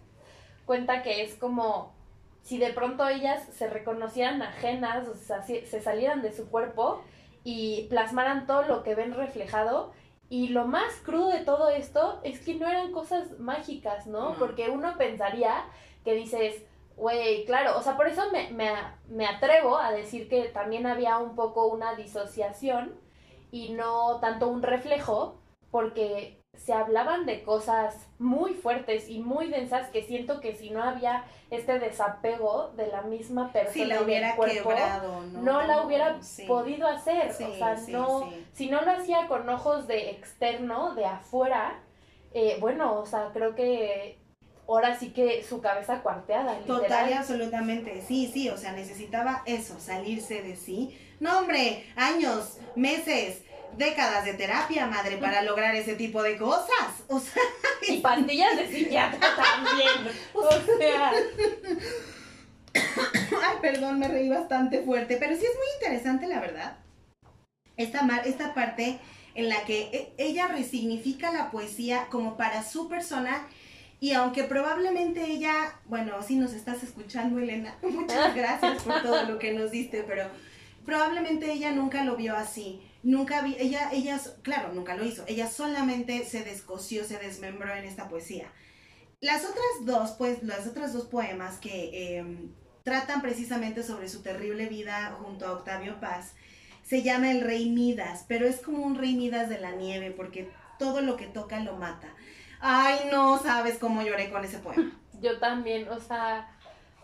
[0.64, 1.94] cuenta que es como
[2.42, 7.02] si de pronto ellas se reconocieran ajenas, o sea, se salieran de su cuerpo
[7.42, 9.92] y plasmaran todo lo que ven reflejado.
[10.28, 14.36] Y lo más crudo de todo esto es que no eran cosas mágicas, ¿no?
[14.38, 15.64] Porque uno pensaría
[16.04, 16.62] que dices,
[16.96, 18.72] güey, claro, o sea, por eso me, me,
[19.08, 22.94] me atrevo a decir que también había un poco una disociación
[23.50, 29.88] y no tanto un reflejo, porque se hablaban de cosas muy fuertes y muy densas
[29.90, 34.36] que siento que si no había este desapego de la misma persona si la hubiera
[34.36, 35.62] quebrado, ¿no?
[35.62, 40.94] la hubiera podido hacer, o sea, no, si no lo hacía con ojos de externo,
[40.94, 41.78] de afuera,
[42.32, 44.18] eh, bueno, o sea, creo que
[44.66, 46.58] ahora sí que su cabeza cuarteada.
[46.60, 50.98] Total y absolutamente, sí, sí, o sea, necesitaba eso, salirse de sí.
[51.20, 53.42] No, hombre, años, meses,
[53.76, 56.68] décadas de terapia, madre, para lograr ese tipo de cosas.
[57.08, 57.42] O sea,
[57.86, 60.16] y pastillas de psiquiatra también.
[60.34, 61.12] O sea.
[62.74, 66.78] Ay, perdón, me reí bastante fuerte, pero sí es muy interesante, la verdad.
[67.76, 68.98] Esta, esta parte
[69.34, 73.46] en la que e, ella resignifica la poesía como para su persona
[74.00, 79.38] y aunque probablemente ella, bueno, si nos estás escuchando, Elena, muchas gracias por todo lo
[79.38, 80.24] que nos diste, pero
[80.86, 82.80] probablemente ella nunca lo vio así.
[83.02, 85.24] Nunca vi, ella, ella, claro, nunca lo hizo.
[85.26, 88.50] Ella solamente se descosió, se desmembró en esta poesía.
[89.20, 94.66] Las otras dos, pues, las otras dos poemas que em, tratan precisamente sobre su terrible
[94.66, 96.34] vida junto a Octavio Paz,
[96.82, 100.50] se llama El Rey Midas, pero es como un Rey Midas de la nieve, porque
[100.78, 102.08] todo lo que toca lo mata.
[102.60, 104.98] Ay, no sabes cómo lloré con ese poema.
[105.20, 106.55] Yo también, o sea,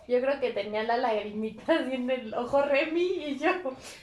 [0.09, 3.51] yo creo que tenía la lagrimita así en el ojo Remy y yo,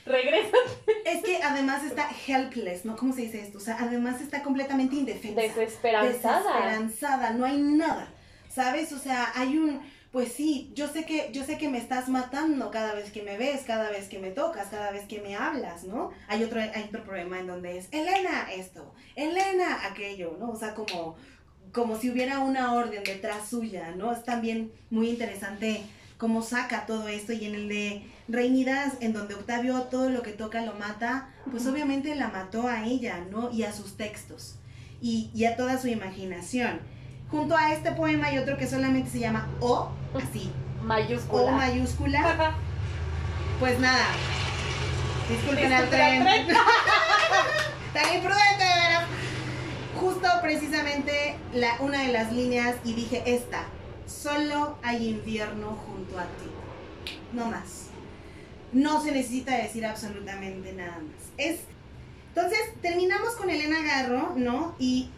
[0.05, 0.57] regresa.
[1.05, 2.95] Es que además está helpless, ¿no?
[2.95, 3.57] ¿Cómo se dice esto?
[3.57, 5.41] O sea, además está completamente indefensa.
[5.41, 6.39] Desesperanzada.
[6.39, 8.11] Desesperanzada, no hay nada,
[8.49, 8.91] ¿sabes?
[8.91, 9.81] O sea, hay un,
[10.11, 13.37] pues sí, yo sé que, yo sé que me estás matando cada vez que me
[13.37, 16.11] ves, cada vez que me tocas, cada vez que me hablas, ¿no?
[16.27, 20.49] Hay otro, hay otro problema en donde es, Elena esto, Elena aquello, ¿no?
[20.51, 21.15] O sea, como
[21.71, 24.11] como si hubiera una orden detrás suya, ¿no?
[24.11, 25.83] Es también muy interesante
[26.17, 30.31] cómo saca todo esto y en el de Reinidas, en donde Octavio todo lo que
[30.31, 33.51] toca lo mata, pues obviamente la mató a ella, ¿no?
[33.51, 34.55] Y a sus textos
[35.01, 36.79] y, y a toda su imaginación.
[37.31, 40.51] Junto a este poema hay otro que solamente se llama O, así.
[40.83, 41.43] Mayúscula.
[41.43, 42.55] O mayúscula.
[43.59, 44.05] Pues nada.
[45.29, 46.23] Disculpen al tren.
[47.93, 49.05] Tan imprudente, ¿verdad?
[49.99, 53.65] Justo precisamente la, una de las líneas y dije esta,
[54.07, 56.49] solo hay invierno junto a ti,
[57.33, 57.87] no más.
[58.71, 61.31] No se necesita decir absolutamente nada más.
[61.37, 61.59] Es,
[62.29, 64.75] entonces, terminamos con Elena Garro, ¿no?
[64.79, 65.09] Y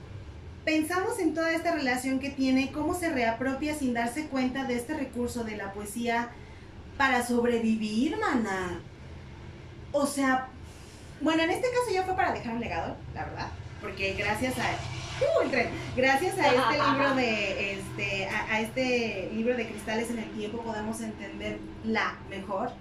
[0.65, 4.93] pensamos en toda esta relación que tiene, cómo se reapropia sin darse cuenta de este
[4.93, 6.29] recurso de la poesía
[6.97, 8.79] para sobrevivir, mana.
[9.91, 10.47] O sea,
[11.19, 13.47] bueno, en este caso ya fue para dejar un legado, la verdad
[13.81, 14.63] porque gracias a
[15.43, 15.49] uh,
[15.95, 21.01] gracias a este libro de este a, este libro de cristales en el tiempo podemos
[21.01, 22.71] entenderla mejor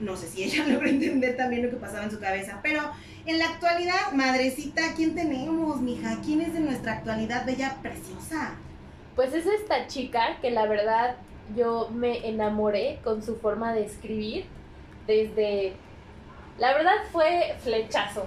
[0.00, 2.82] no sé si ella logró entender también lo que pasaba en su cabeza pero
[3.26, 8.54] en la actualidad madrecita quién tenemos mija quién es de nuestra actualidad bella preciosa
[9.14, 11.16] pues es esta chica que la verdad
[11.54, 14.46] yo me enamoré con su forma de escribir
[15.06, 15.74] desde
[16.58, 18.26] la verdad fue flechazo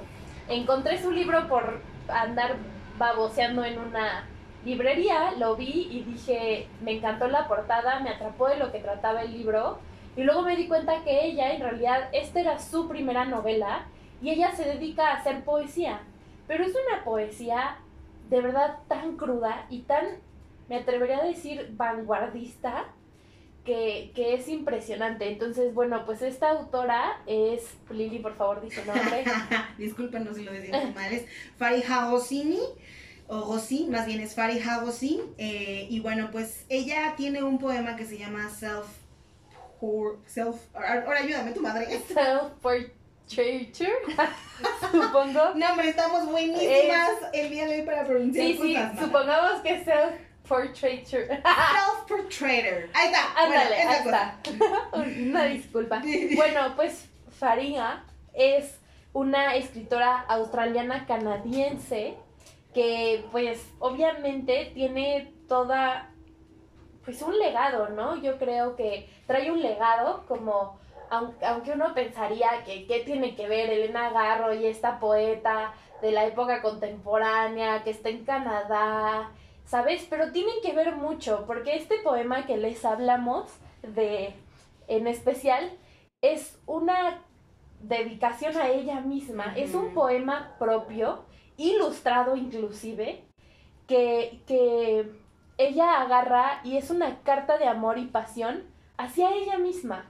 [0.49, 2.55] encontré su libro por andar
[2.97, 4.25] baboseando en una
[4.65, 9.21] librería, lo vi y dije, me encantó la portada, me atrapó de lo que trataba
[9.21, 9.79] el libro
[10.15, 13.85] Y luego me di cuenta que ella, en realidad, esta era su primera novela
[14.21, 15.99] y ella se dedica a hacer poesía.
[16.47, 17.77] Pero es una poesía
[18.29, 20.05] de verdad tan cruda y tan,
[20.69, 22.85] me atrevería a decir, vanguardista,
[23.67, 25.27] que, que, es impresionante.
[25.27, 29.25] Entonces, bueno, pues esta autora es, Lili, por favor, dice nombre.
[29.77, 31.25] Discúlpenos si lo decimos mal, es
[31.57, 32.61] Fariha Hosini,
[33.27, 35.19] o Gossin, más bien es Fariha Gossin.
[35.37, 38.87] Eh, y bueno, pues ella tiene un poema que se llama Self...
[40.25, 41.87] Self ahora ayúdame tu madre.
[42.07, 43.91] Self Portraiture,
[44.91, 45.55] supongo.
[45.55, 50.26] No, hombre, estamos buenísimas el día de hoy para pronunciar Sí, sí, supongamos que Self
[50.47, 51.27] Portraiture.
[51.27, 52.89] Self Portraitor.
[52.93, 53.33] Ahí está.
[53.35, 54.39] Ándale, ahí está.
[54.93, 56.01] Una disculpa.
[56.35, 58.79] Bueno, pues Farinha es
[59.13, 62.15] una escritora australiana canadiense
[62.73, 66.11] que pues obviamente tiene toda
[67.03, 68.21] pues un legado, ¿no?
[68.21, 70.79] Yo creo que trae un legado como
[71.09, 76.25] aunque uno pensaría que qué tiene que ver Elena Garro y esta poeta de la
[76.25, 79.31] época contemporánea que está en Canadá
[79.67, 80.07] ¿sabes?
[80.09, 83.51] Pero tienen que ver mucho, porque este poema que les hablamos
[83.83, 84.33] de,
[84.87, 85.71] en especial,
[86.21, 87.21] es una
[87.81, 91.25] dedicación a ella misma, es un poema propio,
[91.57, 93.23] ilustrado inclusive,
[93.87, 95.11] que, que
[95.57, 98.63] ella agarra y es una carta de amor y pasión
[98.97, 100.05] hacia ella misma.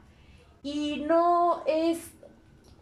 [0.62, 2.14] Y no es,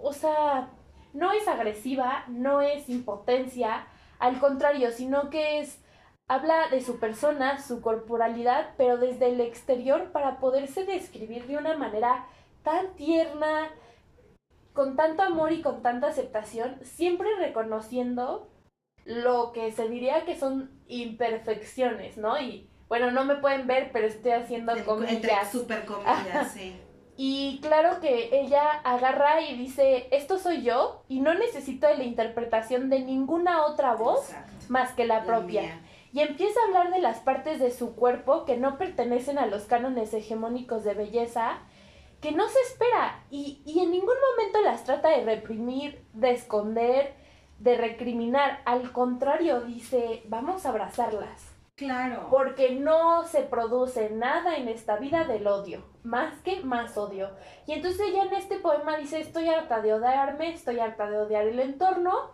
[0.01, 0.69] o sea,
[1.13, 3.87] no es agresiva, no es impotencia,
[4.19, 5.84] al contrario, sino que es
[6.27, 11.77] Habla de su persona, su corporalidad, pero desde el exterior para poderse describir de una
[11.77, 12.25] manera
[12.63, 13.69] tan tierna,
[14.73, 18.49] con tanto amor y con tanta aceptación, siempre reconociendo
[19.05, 22.41] lo que se diría que son imperfecciones, ¿no?
[22.41, 25.51] Y bueno, no me pueden ver, pero estoy haciendo comillas.
[25.51, 26.75] super comillas, sí.
[27.17, 32.03] Y claro que ella agarra y dice, esto soy yo y no necesito de la
[32.03, 34.33] interpretación de ninguna otra voz
[34.67, 35.79] más que la propia
[36.15, 39.63] y empieza a hablar de las partes de su cuerpo que no pertenecen a los
[39.65, 41.57] cánones hegemónicos de belleza,
[42.21, 47.15] que no se espera y, y en ningún momento las trata de reprimir, de esconder,
[47.59, 48.61] de recriminar.
[48.63, 51.53] Al contrario, dice, vamos a abrazarlas.
[51.75, 52.27] Claro.
[52.31, 57.31] Porque no se produce nada en esta vida del odio, más que más odio.
[57.67, 61.45] Y entonces ella en este poema dice, estoy harta de odiarme, estoy harta de odiar
[61.45, 62.31] el entorno,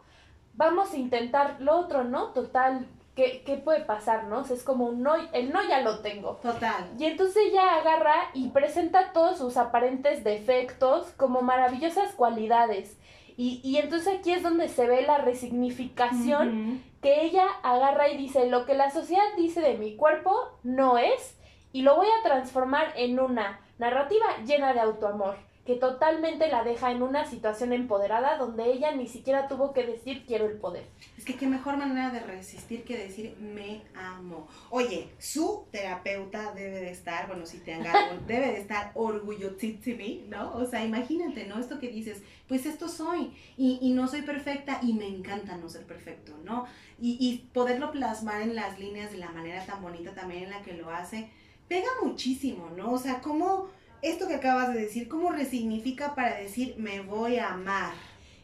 [0.54, 2.28] vamos a intentar lo otro, ¿no?
[2.34, 4.42] Total, ¿qué, puede pasar, no?
[4.42, 6.40] es como un no, el no ya lo tengo.
[6.42, 6.90] Total.
[6.98, 12.98] Y entonces ella agarra y presenta todos sus aparentes defectos como maravillosas cualidades.
[13.38, 18.48] Y, y entonces aquí es donde se ve la resignificación que ella agarra y dice,
[18.48, 21.38] lo que la sociedad dice de mi cuerpo no es,
[21.74, 26.92] y lo voy a transformar en una narrativa llena de autoamor que totalmente la deja
[26.92, 30.86] en una situación empoderada donde ella ni siquiera tuvo que decir quiero el poder.
[31.18, 34.48] Es que qué mejor manera de resistir que decir me amo.
[34.72, 40.56] Oye, su terapeuta debe de estar, bueno, si te agarro, debe de estar orgullosísima, ¿no?
[40.56, 41.60] O sea, imagínate, ¿no?
[41.60, 45.70] Esto que dices, pues esto soy y, y no soy perfecta y me encanta no
[45.70, 46.66] ser perfecto, ¿no?
[47.00, 50.62] Y, y poderlo plasmar en las líneas de la manera tan bonita también en la
[50.64, 51.30] que lo hace,
[51.68, 52.92] pega muchísimo, ¿no?
[52.94, 53.70] O sea, cómo
[54.02, 57.94] esto que acabas de decir, ¿cómo resignifica para decir me voy a amar?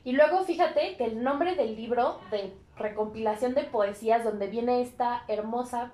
[0.04, 5.24] Y luego fíjate que el nombre del libro de recompilación de poesías donde viene esta
[5.28, 5.92] hermosa,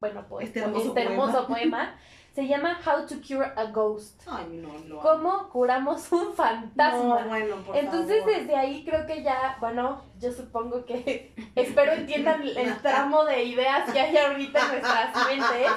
[0.00, 1.94] bueno, pues, este, este hermoso, poema.
[2.34, 4.22] se llama How to Cure a Ghost.
[4.26, 5.00] Ay, no, no.
[5.00, 7.20] ¿Cómo curamos un fantasma?
[7.20, 12.42] No, bueno, por Entonces desde ahí creo que ya, bueno, yo supongo que espero entiendan
[12.42, 15.72] el tramo de ideas que hay ahorita en nuestras mentes,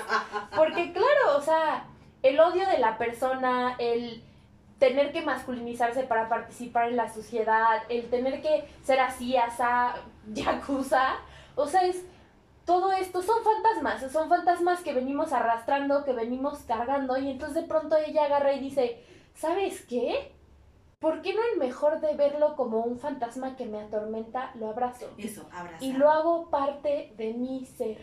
[0.56, 1.88] porque claro, o sea,
[2.24, 4.24] el odio de la persona, el
[4.80, 9.96] tener que masculinizarse para participar en la sociedad, el tener que ser así, asa,
[10.34, 11.16] yakuza,
[11.56, 12.04] o sea, es
[12.66, 17.68] todo esto son fantasmas, son fantasmas que venimos arrastrando, que venimos cargando y entonces de
[17.68, 19.04] pronto ella agarra y dice,
[19.36, 20.32] ¿sabes qué?
[21.00, 25.10] ¿Por qué no el mejor de verlo como un fantasma que me atormenta, lo abrazo?
[25.18, 25.84] Eso, abrazo.
[25.84, 27.98] Y lo hago parte de mi ser.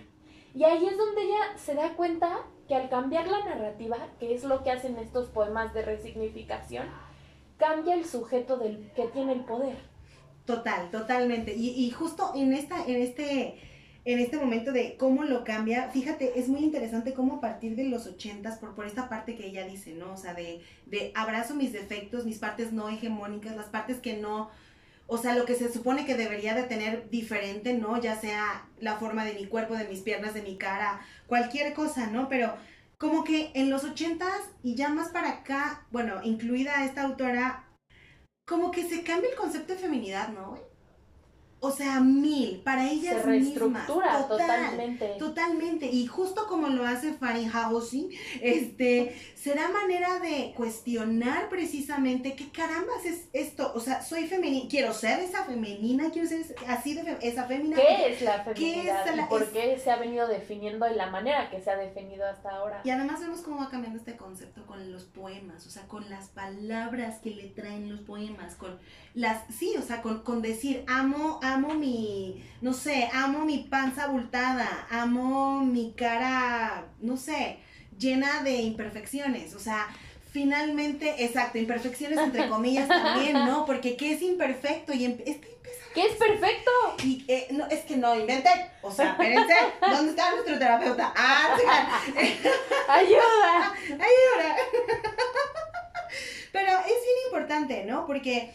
[0.54, 4.44] Y ahí es donde ella se da cuenta que al cambiar la narrativa, que es
[4.44, 6.86] lo que hacen estos poemas de resignificación,
[7.56, 9.76] cambia el sujeto del que tiene el poder.
[10.44, 11.52] Total, totalmente.
[11.52, 13.58] Y, justo en esta, en este,
[14.04, 17.86] en este momento de cómo lo cambia, fíjate, es muy interesante cómo a partir de
[17.86, 20.12] los ochentas, por, por esta parte que ella dice, ¿no?
[20.12, 24.48] O sea, de, de abrazo mis defectos, mis partes no hegemónicas, las partes que no,
[25.12, 28.00] o sea, lo que se supone que debería de tener diferente, ¿no?
[28.00, 32.06] Ya sea la forma de mi cuerpo, de mis piernas, de mi cara, cualquier cosa,
[32.06, 32.28] ¿no?
[32.28, 32.54] Pero
[32.96, 37.64] como que en los ochentas y ya más para acá, bueno, incluida esta autora,
[38.46, 40.69] como que se cambia el concepto de feminidad, ¿no?
[41.62, 45.16] O sea, mil, para ellas se reestructura totalmente.
[45.18, 45.86] Totalmente.
[45.86, 53.28] Y justo como lo hace Housing, este, será manera de cuestionar precisamente qué carambas es
[53.34, 53.72] esto.
[53.74, 57.76] O sea, soy femenina, quiero ser esa femenina, quiero ser así de esa femenina.
[57.76, 59.14] ¿Qué es la feminidad?
[59.14, 62.56] ¿Y por qué se ha venido definiendo de la manera que se ha definido hasta
[62.56, 62.80] ahora?
[62.84, 66.28] Y además vemos cómo va cambiando este concepto con los poemas, o sea, con las
[66.28, 68.78] palabras que le traen los poemas, con
[69.12, 74.04] las, sí, o sea, con, con decir, amo, amo mi, no sé, amo mi panza
[74.04, 77.58] abultada, amo mi cara, no sé,
[77.98, 79.88] llena de imperfecciones, o sea,
[80.32, 83.64] finalmente, exacto, imperfecciones entre comillas también, ¿no?
[83.66, 84.92] Porque ¿qué es imperfecto?
[84.92, 85.06] Y
[85.94, 86.70] ¿Qué es perfecto?
[87.02, 88.50] Y eh, no, es que no inventé.
[88.80, 91.12] O sea, espérense, ¿dónde está nuestro terapeuta?
[91.16, 91.56] Ah,
[92.88, 93.74] ayuda.
[93.88, 94.56] Ayuda.
[96.52, 98.06] Pero es bien importante, ¿no?
[98.06, 98.54] Porque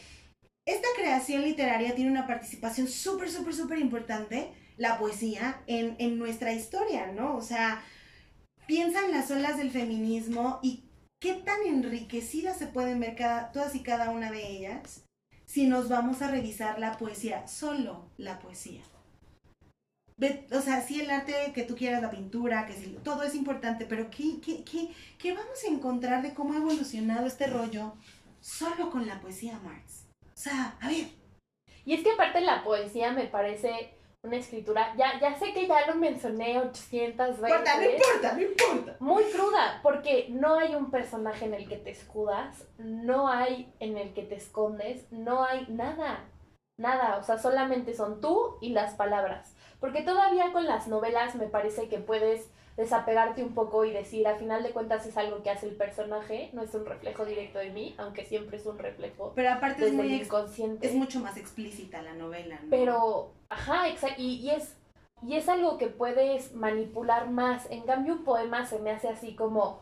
[0.66, 7.12] esta creación literaria tiene una participación súper, súper, súper importante, la poesía, en, nuestra historia,
[7.12, 7.36] ¿no?
[7.36, 7.84] O sea,
[8.68, 10.84] piensa en las olas del feminismo y
[11.22, 15.04] qué tan enriquecidas se pueden ver cada, todas y cada una de ellas
[15.46, 18.82] si nos vamos a revisar la poesía, solo la poesía.
[20.52, 24.10] O sea, sí el arte que tú quieras, la pintura, que todo es importante, pero
[24.10, 24.90] ¿qué, qué, qué,
[25.20, 27.94] qué vamos a encontrar de cómo ha evolucionado este rollo
[28.42, 30.05] solo con la poesía, Marx?
[30.36, 31.08] O sea, a ver.
[31.86, 35.86] Y es que aparte la poesía me parece una escritura, ya, ya sé que ya
[35.88, 37.62] lo mencioné 800 veces.
[37.64, 38.98] No importa, no importa.
[39.00, 43.98] Muy cruda, porque no hay un personaje en el que te escudas, no hay en
[43.98, 46.26] el que te escondes, no hay nada,
[46.78, 49.56] nada, o sea, solamente son tú y las palabras.
[49.80, 54.36] Porque todavía con las novelas me parece que puedes desapegarte un poco y decir, a
[54.36, 57.70] final de cuentas es algo que hace el personaje, no es un reflejo directo de
[57.70, 60.86] mí, aunque siempre es un reflejo Pero aparte es muy inconsciente.
[60.86, 62.70] Es mucho más explícita la novela, ¿no?
[62.70, 64.78] Pero, ajá, exacto, y, es,
[65.22, 67.70] y es algo que puedes manipular más.
[67.72, 69.82] En cambio, un poema se me hace así como,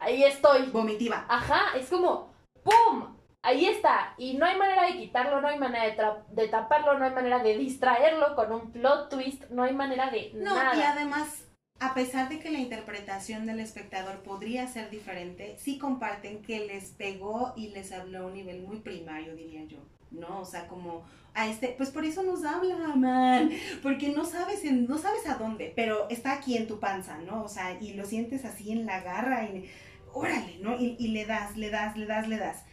[0.00, 0.70] ahí estoy.
[0.70, 1.24] Vomitiva.
[1.28, 2.32] Ajá, es como,
[2.64, 3.16] ¡pum!
[3.42, 4.14] Ahí está.
[4.18, 7.38] Y no hay manera de quitarlo, no hay manera de, de taparlo, no hay manera
[7.38, 11.47] de distraerlo con un plot twist, no hay manera de no, y además
[11.80, 16.86] a pesar de que la interpretación del espectador podría ser diferente, sí comparten que les
[16.90, 19.78] pegó y les habló a un nivel muy primario, diría yo.
[20.10, 20.40] ¿no?
[20.40, 21.04] O sea, como
[21.34, 23.50] a este, pues por eso nos habla, man,
[23.82, 27.44] porque no sabes, en, no sabes a dónde, pero está aquí en tu panza, ¿no?
[27.44, 29.70] O sea, y lo sientes así en la garra y,
[30.12, 30.76] órale, ¿no?
[30.78, 32.64] Y, le das, le das, le das, le das.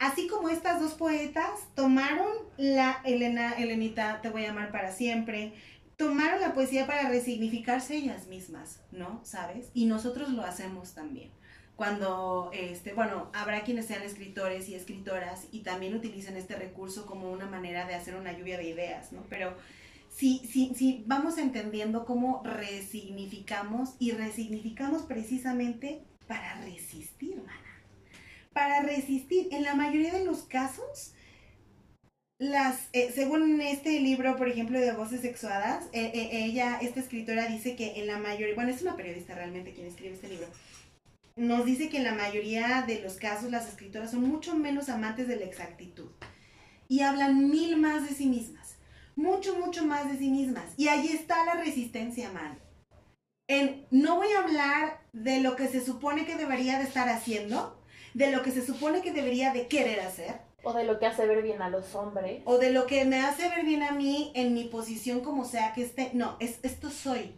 [0.00, 2.26] Así como estas dos poetas tomaron
[2.56, 5.52] la Elena, Elenita, te voy a amar para siempre,
[5.96, 9.20] tomaron la poesía para resignificarse ellas mismas, ¿no?
[9.24, 9.70] ¿Sabes?
[9.74, 11.30] Y nosotros lo hacemos también.
[11.76, 17.32] Cuando, este, bueno, habrá quienes sean escritores y escritoras y también utilicen este recurso como
[17.32, 19.24] una manera de hacer una lluvia de ideas, ¿no?
[19.28, 19.56] Pero
[20.08, 27.42] si, si, si vamos entendiendo cómo resignificamos y resignificamos precisamente para resistir.
[28.52, 29.48] Para resistir.
[29.50, 31.14] En la mayoría de los casos,
[32.40, 37.76] eh, según este libro, por ejemplo, de Voces Sexuadas, eh, eh, ella, esta escritora dice
[37.76, 40.46] que en la mayoría, bueno, es una periodista realmente quien escribe este libro,
[41.36, 45.28] nos dice que en la mayoría de los casos las escritoras son mucho menos amantes
[45.28, 46.10] de la exactitud
[46.88, 48.76] y hablan mil más de sí mismas,
[49.16, 50.64] mucho, mucho más de sí mismas.
[50.76, 52.58] Y ahí está la resistencia, man.
[53.90, 57.80] No voy a hablar de lo que se supone que debería de estar haciendo,
[58.14, 61.26] de lo que se supone que debería de querer hacer, o de lo que hace
[61.26, 62.42] ver bien a los hombres.
[62.44, 65.72] O de lo que me hace ver bien a mí en mi posición como sea
[65.72, 66.10] que esté.
[66.14, 67.34] No, es, esto soy.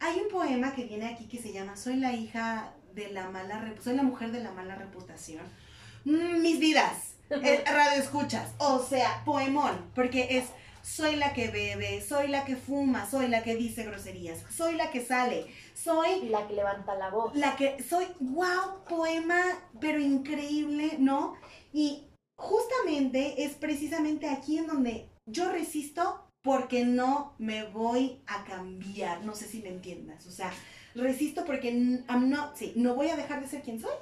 [0.00, 3.74] Hay un poema que viene aquí que se llama Soy la hija de la mala...
[3.82, 5.44] Soy la mujer de la mala reputación.
[6.04, 7.06] Mm, mis vidas.
[7.30, 8.54] Eh, radio escuchas.
[8.58, 9.92] O sea, poemón.
[9.94, 10.46] Porque es...
[10.82, 14.90] Soy la que bebe, soy la que fuma, soy la que dice groserías, soy la
[14.90, 16.30] que sale, soy...
[16.30, 17.36] La que levanta la voz.
[17.36, 17.80] La que...
[17.82, 18.06] Soy...
[18.18, 18.84] ¡Wow!
[18.88, 19.42] Poema,
[19.78, 21.34] pero increíble, ¿no?
[21.72, 22.09] Y
[22.40, 29.24] justamente es precisamente aquí en donde yo resisto porque no me voy a cambiar.
[29.24, 30.26] No sé si me entiendas.
[30.26, 30.52] O sea,
[30.94, 33.94] resisto porque I'm not, sí, no voy a dejar de ser quien soy.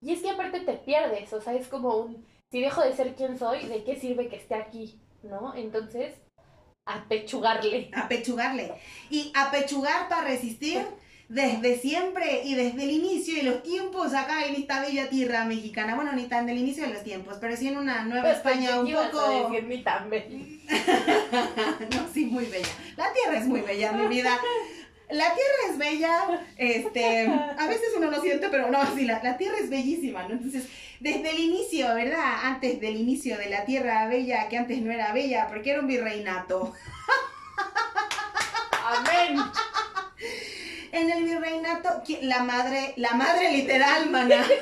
[0.00, 3.14] Y es que aparte te pierdes, o sea, es como un, si dejo de ser
[3.14, 5.00] quien soy, ¿de qué sirve que esté aquí?
[5.22, 5.54] ¿No?
[5.56, 6.14] Entonces,
[6.86, 7.90] apechugarle.
[7.94, 8.74] Apechugarle.
[9.10, 10.86] Y apechugar para resistir
[11.28, 15.94] desde siempre y desde el inicio de los tiempos acá en esta bella tierra mexicana.
[15.94, 18.80] Bueno, ni tan del inicio de los tiempos, pero sí en una Nueva pues, España
[18.80, 19.50] un poco.
[19.50, 20.26] Decir, ni tan bella.
[21.90, 22.68] no, sí, muy bella.
[22.96, 24.38] La tierra es muy bella, mi vida.
[25.10, 29.36] la tierra es bella, este, a veces uno no siente, pero no, sí, la, la
[29.36, 30.34] tierra es bellísima, ¿no?
[30.34, 30.68] Entonces,
[31.00, 32.44] desde el inicio, ¿verdad?
[32.44, 35.86] Antes del inicio de la tierra bella, que antes no era bella, porque era un
[35.86, 36.74] virreinato.
[38.84, 39.38] Amén.
[40.94, 44.46] En el virreinato, la madre, la madre literal, mana.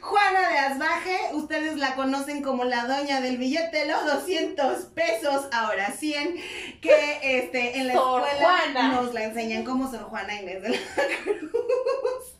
[0.00, 5.90] Juana de Asbaje, ustedes la conocen como la doña del billete los 200 pesos, ahora
[5.92, 6.40] 100,
[6.80, 10.78] que este, en la escuela nos la enseñan como Sor Juana Inés de la
[11.24, 12.31] Cruz.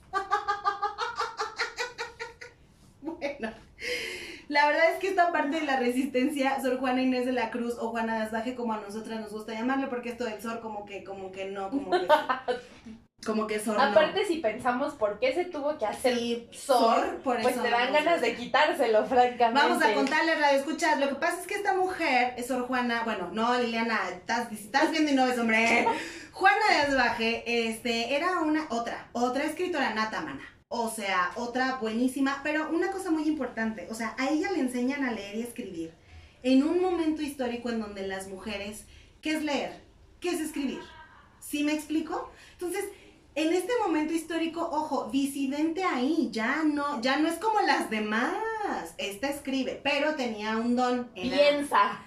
[4.52, 7.78] La verdad es que esta parte de la resistencia, Sor Juana Inés de la Cruz
[7.80, 10.84] o Juana de Asbaje, como a nosotras nos gusta llamarle, porque esto del Sor como
[10.84, 12.06] que, como que no, como que...
[13.24, 17.54] Como que Sor Aparte, si pensamos por qué se tuvo que hacer Sor, por pues
[17.54, 19.68] te dan ganas de quitárselo, francamente.
[19.68, 20.98] Vamos a contarle, radio escuchar.
[20.98, 24.90] Lo que pasa es que esta mujer, es Sor Juana, bueno, no, Liliana, estás, estás
[24.90, 25.86] viendo y no ves, hombre.
[26.32, 30.51] Juana de Asbaje, este, era una, otra, otra escritora nata, mana.
[30.74, 35.04] O sea, otra buenísima, pero una cosa muy importante, o sea, a ella le enseñan
[35.04, 35.92] a leer y escribir
[36.42, 38.86] en un momento histórico en donde las mujeres,
[39.20, 39.82] ¿qué es leer?
[40.18, 40.80] ¿Qué es escribir?
[41.40, 42.32] ¿Sí me explico?
[42.52, 42.86] Entonces,
[43.34, 48.32] en este momento histórico, ojo, disidente ahí, ya no, ya no es como las demás.
[48.96, 51.10] Esta escribe, pero tenía un don.
[51.12, 52.00] piensa.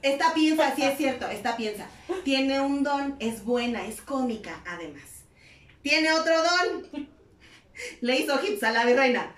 [0.00, 1.88] Esta piensa, sí es cierto, esta piensa.
[2.22, 5.24] Tiene un don, es buena, es cómica, además.
[5.82, 7.08] Tiene otro don.
[8.00, 9.34] Le hizo hits a la virreina.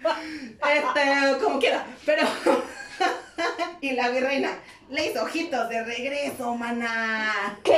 [0.75, 2.23] Este, como quiera, pero.
[3.81, 4.51] y la virreina
[4.91, 7.59] le hizo ojitos de regreso, mana.
[7.63, 7.73] ¿Qué?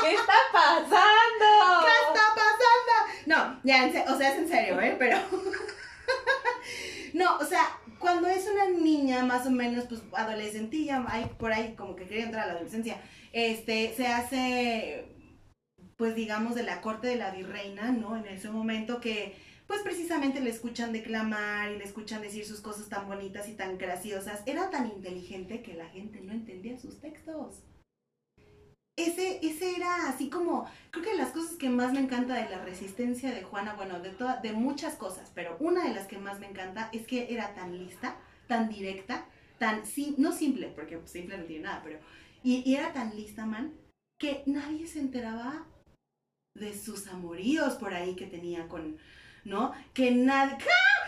[0.00, 1.84] ¿Qué está pasando?
[1.84, 2.48] ¿Qué está pasando?
[3.26, 4.96] No, ya, o sea, es en serio, ¿eh?
[4.98, 5.18] Pero.
[7.14, 11.74] no, o sea, cuando es una niña más o menos, pues, adolescentilla, hay por ahí
[11.76, 13.00] como que quiere entrar a la adolescencia,
[13.32, 15.08] este, se hace,
[15.98, 18.16] pues, digamos, de la corte de la virreina, ¿no?
[18.16, 19.34] En ese momento que
[19.66, 23.76] pues precisamente le escuchan declamar y le escuchan decir sus cosas tan bonitas y tan
[23.76, 24.42] graciosas.
[24.46, 27.64] Era tan inteligente que la gente no entendía sus textos.
[28.96, 32.64] Ese, ese era así como, creo que las cosas que más me encanta de la
[32.64, 36.40] resistencia de Juana, bueno, de, toda, de muchas cosas, pero una de las que más
[36.40, 39.26] me encanta es que era tan lista, tan directa,
[39.58, 39.82] tan,
[40.16, 41.98] no simple, porque simple no tiene nada, pero,
[42.42, 43.74] y era tan lista, man,
[44.18, 45.66] que nadie se enteraba
[46.58, 48.98] de sus amoríos por ahí que tenía con,
[49.44, 49.72] ¿no?
[49.94, 50.56] Que nadie,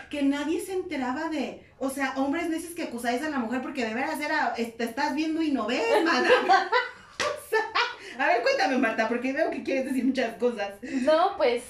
[0.09, 3.85] que nadie se enteraba de, o sea, hombres necios que acusáis a la mujer porque
[3.85, 5.81] de veras era, te estás viendo y no ves,
[8.17, 10.73] a ver, cuéntame, Marta, porque veo que quieres decir muchas cosas.
[10.81, 11.63] No, pues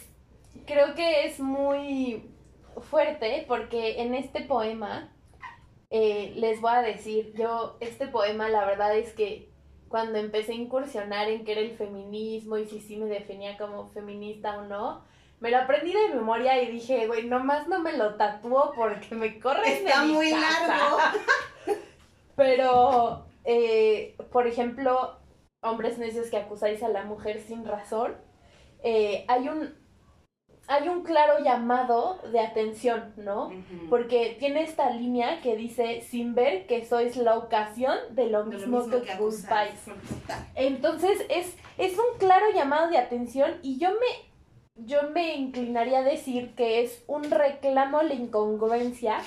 [0.66, 2.32] creo que es muy
[2.90, 5.14] fuerte porque en este poema
[5.90, 9.51] eh, les voy a decir, yo, este poema la verdad es que
[9.92, 13.89] cuando empecé a incursionar en qué era el feminismo y si sí me definía como
[13.89, 15.04] feminista o no,
[15.42, 19.39] me lo aprendí de memoria y dije, güey, nomás no me lo tatúo porque me
[19.39, 20.98] corre Está muy largo.
[22.36, 25.20] Pero, eh, por ejemplo,
[25.62, 28.16] hombres necios que acusáis a la mujer sin razón,
[28.84, 29.76] eh, hay un
[30.72, 33.52] hay un claro llamado de atención, ¿no?
[33.90, 38.90] Porque tiene esta línea que dice, sin ver que sois la ocasión de lo, mismo,
[38.90, 39.18] que, que
[40.56, 44.32] Entonces, es, es un claro llamado de atención y yo me
[44.76, 49.18] yo me inclinaría a decir que es un reclamo a la incongruencia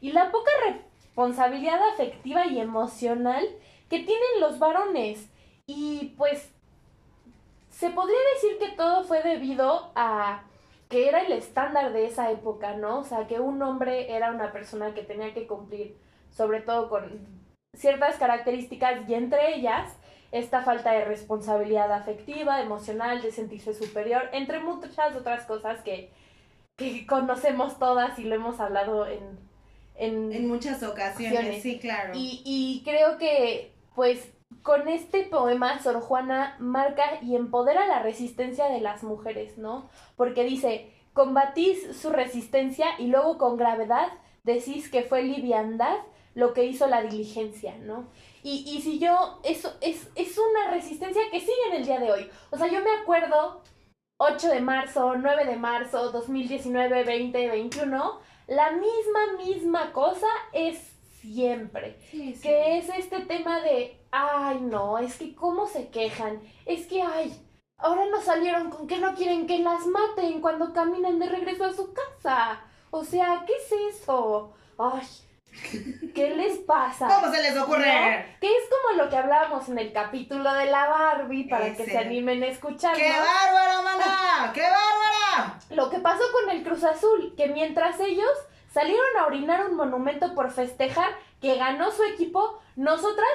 [0.00, 3.44] y la poca responsabilidad afectiva y emocional
[3.90, 5.28] que tienen los varones.
[5.66, 6.50] Y pues
[7.70, 10.44] se podría decir que todo fue debido a
[10.92, 12.98] que era el estándar de esa época, ¿no?
[12.98, 15.96] O sea, que un hombre era una persona que tenía que cumplir
[16.30, 17.26] sobre todo con
[17.74, 19.90] ciertas características y entre ellas
[20.32, 26.12] esta falta de responsabilidad afectiva, emocional, de sentirse superior, entre muchas otras cosas que,
[27.08, 29.38] conocemos todas y lo hemos hablado en,
[29.94, 31.62] en, muchas ocasiones.
[31.62, 32.12] Sí, claro.
[32.14, 34.32] Y, y creo que, pues,
[34.62, 39.88] con este poema, Sor Juana marca y empodera la resistencia de las mujeres, ¿no?
[40.16, 44.08] Porque dice, combatís su resistencia y luego con gravedad
[44.44, 45.96] decís que fue liviandad
[46.34, 48.08] lo que hizo la diligencia, ¿no?
[48.42, 52.10] Y, y si yo, eso es, es una resistencia que sigue en el día de
[52.10, 52.30] hoy.
[52.50, 53.62] O sea, yo me acuerdo
[54.16, 60.92] 8 de marzo, 9 de marzo, 2019, 20, 21, la misma, misma cosa es
[61.22, 61.98] siempre.
[62.42, 67.32] Que es este tema de, ay, no, es que cómo se quejan, es que, ay,
[67.78, 71.72] ahora no salieron con que no quieren que las maten cuando caminan de regreso a
[71.72, 72.60] su casa.
[72.90, 74.52] O sea, ¿qué es eso?
[74.78, 75.06] Ay,
[76.14, 77.08] ¿Qué les pasa?
[77.08, 78.36] ¿Cómo se les ocurre?
[78.40, 81.98] Que es como lo que hablábamos en el capítulo de la Barbie, para que se
[81.98, 82.96] animen a escuchar.
[82.96, 84.52] ¡Qué bárbara, mana!
[84.54, 85.58] ¡Qué bárbara!
[85.70, 88.30] Lo que pasó con el Cruz Azul, que mientras ellos
[88.72, 91.10] salieron a orinar un monumento por festejar
[91.40, 93.30] que ganó su equipo, nosotras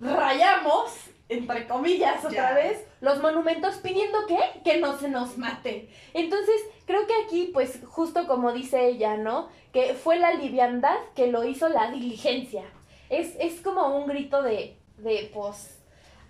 [0.00, 0.92] rayamos,
[1.28, 5.90] entre comillas, otra vez, los monumentos pidiendo que, que no se nos mate.
[6.14, 9.48] Entonces, creo que aquí, pues, justo como dice ella, ¿no?
[9.72, 12.64] Que fue la liviandad que lo hizo la diligencia.
[13.10, 15.82] Es, es como un grito de, de, pues,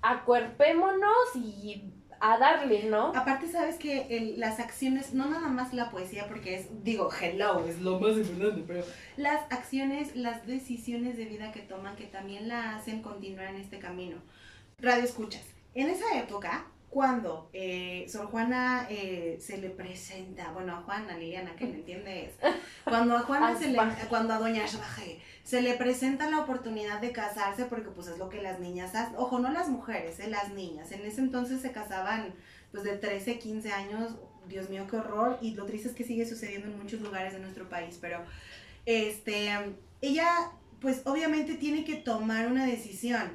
[0.02, 1.84] acuerpémonos y
[2.20, 3.12] a darle, ¿no?
[3.16, 7.80] Aparte, sabes que las acciones, no nada más la poesía, porque es, digo, hello, es
[7.80, 8.84] lo más importante, pero
[9.16, 13.78] las acciones, las decisiones de vida que toman, que también la hacen continuar en este
[13.78, 14.16] camino.
[14.78, 15.42] Radio escuchas.
[15.74, 21.54] En esa época, cuando eh, Sor Juana eh, se le presenta, bueno, a Juana, Liliana,
[21.54, 22.34] que me entiendes,
[22.84, 23.78] cuando a Juana se le,
[24.08, 28.28] cuando a Doña Shbaje se le presenta la oportunidad de casarse, porque pues es lo
[28.28, 31.70] que las niñas hacen, ojo, no las mujeres, eh, las niñas, en ese entonces se
[31.70, 32.34] casaban
[32.72, 34.16] pues de 13, 15 años,
[34.48, 37.38] Dios mío, qué horror, y lo triste es que sigue sucediendo en muchos lugares de
[37.38, 38.24] nuestro país, pero
[38.84, 39.48] este,
[40.00, 43.30] ella pues obviamente tiene que tomar una decisión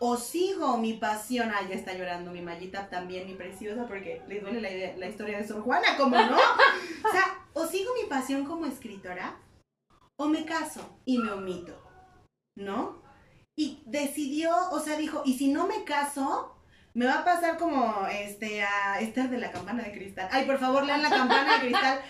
[0.00, 1.50] o sigo mi pasión.
[1.50, 5.38] Ah, ya está llorando mi mallita también, mi preciosa, porque le duele la, la historia
[5.38, 6.36] de Sor Juana, como no.
[6.36, 9.36] o sea, o sigo mi pasión como escritora,
[10.16, 11.76] o me caso y me omito,
[12.56, 13.02] ¿no?
[13.56, 16.54] Y decidió, o sea, dijo, y si no me caso,
[16.94, 20.28] me va a pasar como este a Esther de la campana de cristal.
[20.30, 22.00] Ay, por favor, lean la campana de cristal.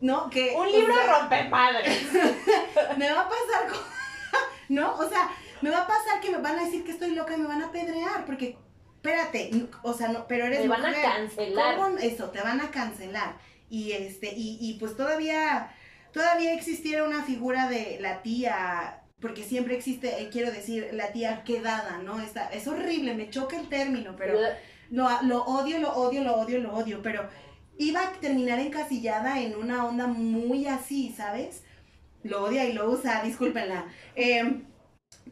[0.00, 0.28] ¿No?
[0.28, 2.12] Que, Un libro rompe padres.
[2.98, 3.82] me va a pasar como.
[4.68, 4.94] ¿No?
[4.96, 5.30] O sea,
[5.62, 7.62] me va a pasar que me van a decir que estoy loca y me van
[7.62, 8.56] a pedrear, porque,
[8.96, 9.50] espérate,
[9.82, 11.78] o sea, no, pero eres Te van a cancelar.
[12.00, 13.36] Eso, te van a cancelar.
[13.68, 15.72] Y este, y, y pues todavía,
[16.12, 21.42] todavía existiera una figura de la tía, porque siempre existe, eh, quiero decir, la tía
[21.44, 22.20] quedada, ¿no?
[22.20, 24.38] Está, es horrible, me choca el término, pero
[24.90, 27.28] lo, lo odio, lo odio, lo odio, lo odio, pero
[27.78, 31.62] iba a terminar encasillada en una onda muy así, ¿sabes?
[32.22, 33.86] Lo odia y lo usa, discúlpenla.
[34.14, 34.62] Eh,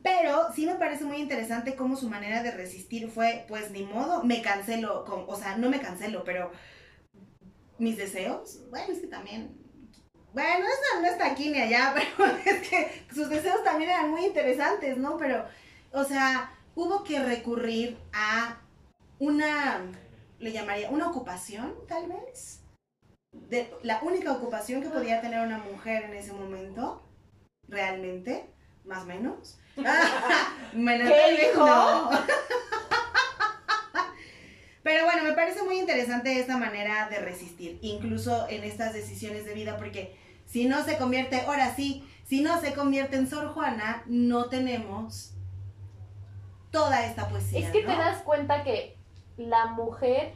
[0.05, 4.22] pero sí me parece muy interesante cómo su manera de resistir fue, pues ni modo,
[4.22, 6.52] me cancelo, o sea, no me cancelo, pero
[7.78, 9.57] mis deseos, bueno, es que también,
[10.34, 10.66] bueno,
[11.00, 15.16] no está aquí ni allá, pero es que sus deseos también eran muy interesantes, ¿no?
[15.16, 15.46] Pero,
[15.90, 18.61] o sea, hubo que recurrir a
[19.18, 19.90] una,
[20.38, 22.61] le llamaría, una ocupación, tal vez.
[23.82, 27.02] La única ocupación que podía tener una mujer en ese momento,
[27.68, 28.53] realmente,
[28.85, 29.59] más o menos,
[30.74, 31.64] me ¿Qué dijo?
[34.82, 39.55] Pero bueno, me parece muy interesante esta manera de resistir, incluso en estas decisiones de
[39.55, 40.14] vida, porque
[40.45, 45.35] si no se convierte, ahora sí, si no se convierte en Sor Juana, no tenemos
[46.70, 47.61] toda esta poesía.
[47.61, 48.99] Es que te das cuenta que
[49.37, 50.35] la mujer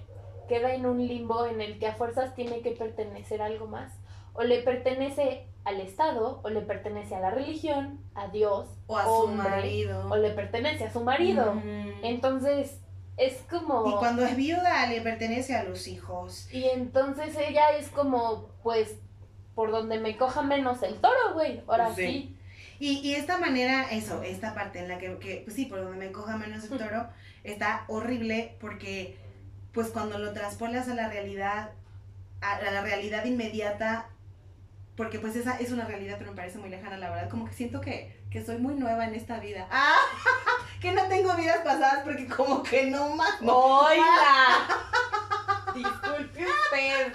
[0.49, 3.93] queda en un limbo en el que a fuerzas tiene que pertenecer a algo más.
[4.33, 9.05] O le pertenece al Estado, o le pertenece a la religión, a Dios, o a
[9.05, 11.61] su marido, o le pertenece a su marido.
[12.03, 12.81] Entonces,
[13.17, 13.89] es como...
[13.89, 16.49] Y cuando es viuda, le pertenece a los hijos.
[16.53, 18.97] Y entonces ella es como, pues,
[19.55, 22.35] por donde me coja menos el toro, güey, ahora sí.
[22.81, 26.07] Y, y, esta manera, eso, esta parte en la que, que, pues sí, por donde
[26.07, 27.09] me coja menos el toro,
[27.43, 29.19] está horrible porque,
[29.73, 31.73] pues cuando lo traspolas a la realidad,
[32.41, 34.07] a la realidad inmediata,
[34.99, 37.31] porque pues esa es una realidad, pero me parece muy lejana, la verdad.
[37.31, 39.69] Como que siento que, que soy muy nueva en esta vida.
[39.71, 39.95] ¡Ah!
[40.81, 43.37] que no tengo vidas pasadas porque como que no más.
[43.41, 44.67] ¡Oiga!
[45.73, 47.13] Disculpe usted.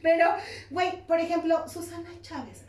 [0.00, 0.36] Pero,
[0.70, 2.64] güey, por ejemplo, Susana Chávez.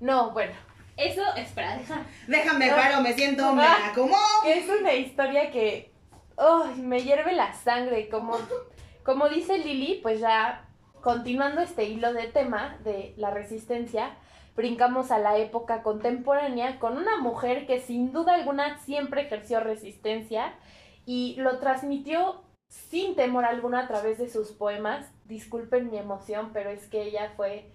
[0.00, 0.54] No, bueno.
[0.96, 2.04] Eso, espera, déjame.
[2.26, 4.16] Déjame, paro, me siento, me como.
[4.44, 5.94] Es una historia que.
[6.36, 6.80] ¡Ay!
[6.80, 8.08] me hierve la sangre.
[8.08, 8.36] Como,
[9.04, 10.68] como dice Lili, pues ya
[11.02, 14.14] Continuando este hilo de tema de la resistencia,
[14.54, 20.54] brincamos a la época contemporánea con una mujer que sin duda alguna siempre ejerció resistencia
[21.04, 25.10] y lo transmitió sin temor alguno a través de sus poemas.
[25.24, 27.72] Disculpen mi emoción, pero es que ella fue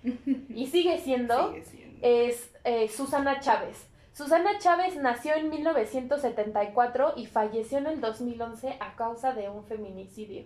[0.47, 1.53] y sigue siendo,
[2.01, 3.89] es eh, Susana Chávez.
[4.13, 10.45] Susana Chávez nació en 1974 y falleció en el 2011 a causa de un feminicidio.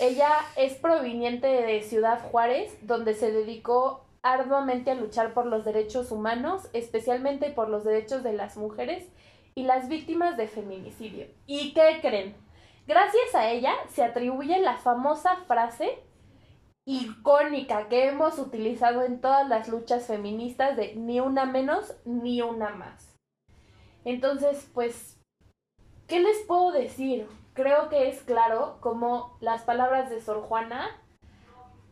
[0.00, 6.10] Ella es proveniente de Ciudad Juárez, donde se dedicó arduamente a luchar por los derechos
[6.10, 9.06] humanos, especialmente por los derechos de las mujeres
[9.54, 11.26] y las víctimas de feminicidio.
[11.46, 12.34] ¿Y qué creen?
[12.86, 15.98] Gracias a ella se atribuye la famosa frase
[16.86, 22.70] icónica que hemos utilizado en todas las luchas feministas de ni una menos ni una
[22.70, 23.14] más.
[24.04, 25.18] Entonces, pues,
[26.06, 27.26] ¿qué les puedo decir?
[27.54, 30.90] Creo que es claro como las palabras de Sor Juana,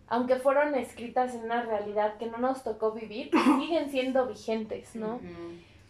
[0.08, 5.20] aunque fueron escritas en una realidad que no nos tocó vivir, siguen siendo vigentes, ¿no?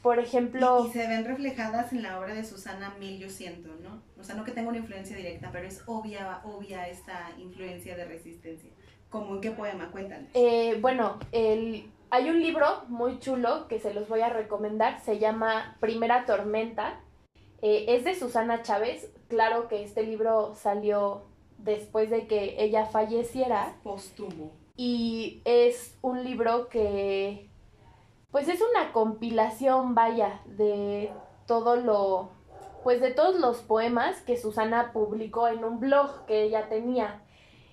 [0.02, 0.86] Por ejemplo...
[0.86, 4.02] Y, se ven reflejadas en la obra de Susana Mil, yo siento, ¿no?
[4.20, 8.04] O sea, no que tenga una influencia directa, pero es obvia, obvia esta influencia de
[8.04, 8.70] resistencia.
[9.10, 9.90] ¿Cómo en qué poema?
[9.90, 10.28] Cuéntanos.
[10.34, 15.18] Eh, bueno, el, hay un libro muy chulo que se los voy a recomendar, se
[15.18, 17.00] llama Primera Tormenta.
[17.62, 19.10] Eh, es de Susana Chávez.
[19.32, 21.22] Claro que este libro salió
[21.56, 23.76] después de que ella falleciera.
[23.82, 24.50] Póstumo.
[24.76, 27.48] Y es un libro que
[28.30, 31.10] pues es una compilación, vaya, de
[31.46, 32.32] todo lo,
[32.84, 37.22] pues de todos los poemas que Susana publicó en un blog que ella tenía.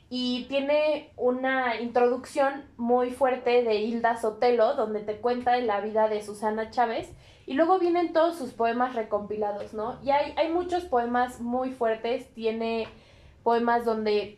[0.10, 6.08] Y tiene una introducción muy fuerte de Hilda Sotelo, donde te cuenta de la vida
[6.08, 7.12] de Susana Chávez.
[7.50, 9.98] Y luego vienen todos sus poemas recompilados, ¿no?
[10.04, 12.32] Y hay, hay muchos poemas muy fuertes.
[12.36, 12.88] Tiene
[13.42, 14.38] poemas donde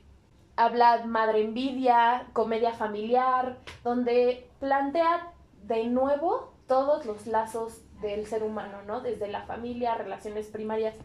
[0.56, 5.34] habla madre envidia, comedia familiar, donde plantea
[5.64, 9.02] de nuevo todos los lazos del ser humano, ¿no?
[9.02, 10.96] Desde la familia, relaciones primarias.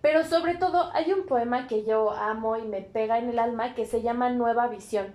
[0.00, 3.74] Pero sobre todo hay un poema que yo amo y me pega en el alma
[3.74, 5.12] que se llama Nueva Visión.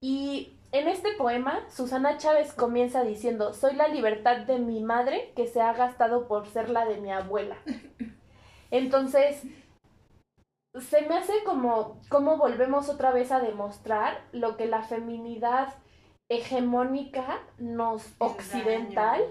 [0.00, 5.46] Y en este poema, Susana Chávez comienza diciendo, soy la libertad de mi madre que
[5.46, 7.56] se ha gastado por ser la de mi abuela.
[8.70, 9.42] Entonces,
[10.78, 15.74] se me hace como, como volvemos otra vez a demostrar lo que la feminidad
[16.28, 19.22] hegemónica nos occidental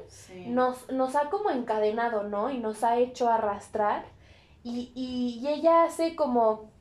[0.47, 2.49] nos, nos ha como encadenado, ¿no?
[2.49, 4.05] Y nos ha hecho arrastrar.
[4.63, 6.71] Y, y, ella hace como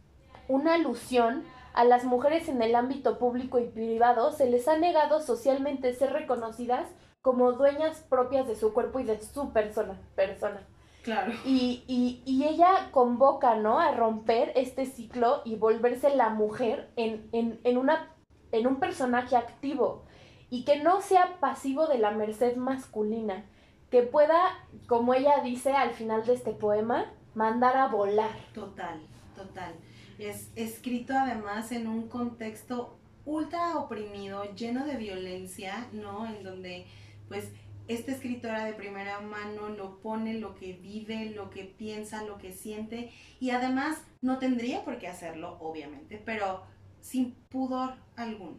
[0.48, 1.44] una alusión
[1.76, 6.12] a las mujeres en el ámbito público y privado, se les ha negado socialmente ser
[6.12, 6.88] reconocidas
[7.22, 10.00] como dueñas propias de su cuerpo y de su persona.
[10.14, 10.66] persona.
[11.04, 11.32] Claro.
[11.44, 13.78] Y, y, y ella convoca, ¿no?
[13.78, 18.12] A romper este ciclo y volverse la mujer en, en, en una
[18.52, 20.04] en un personaje activo
[20.50, 23.44] y que no sea pasivo de la merced masculina,
[23.90, 24.38] que pueda,
[24.86, 28.30] como ella dice al final de este poema, mandar a volar.
[28.54, 29.00] Total,
[29.34, 29.74] total.
[30.18, 36.26] Es escrito además en un contexto ultra oprimido, lleno de violencia, ¿no?
[36.26, 36.86] En donde,
[37.28, 37.52] pues,
[37.88, 42.52] esta escritora de primera mano lo pone, lo que vive, lo que piensa, lo que
[42.52, 46.64] siente, y además no tendría por qué hacerlo, obviamente, pero
[47.00, 48.58] sin pudor alguno,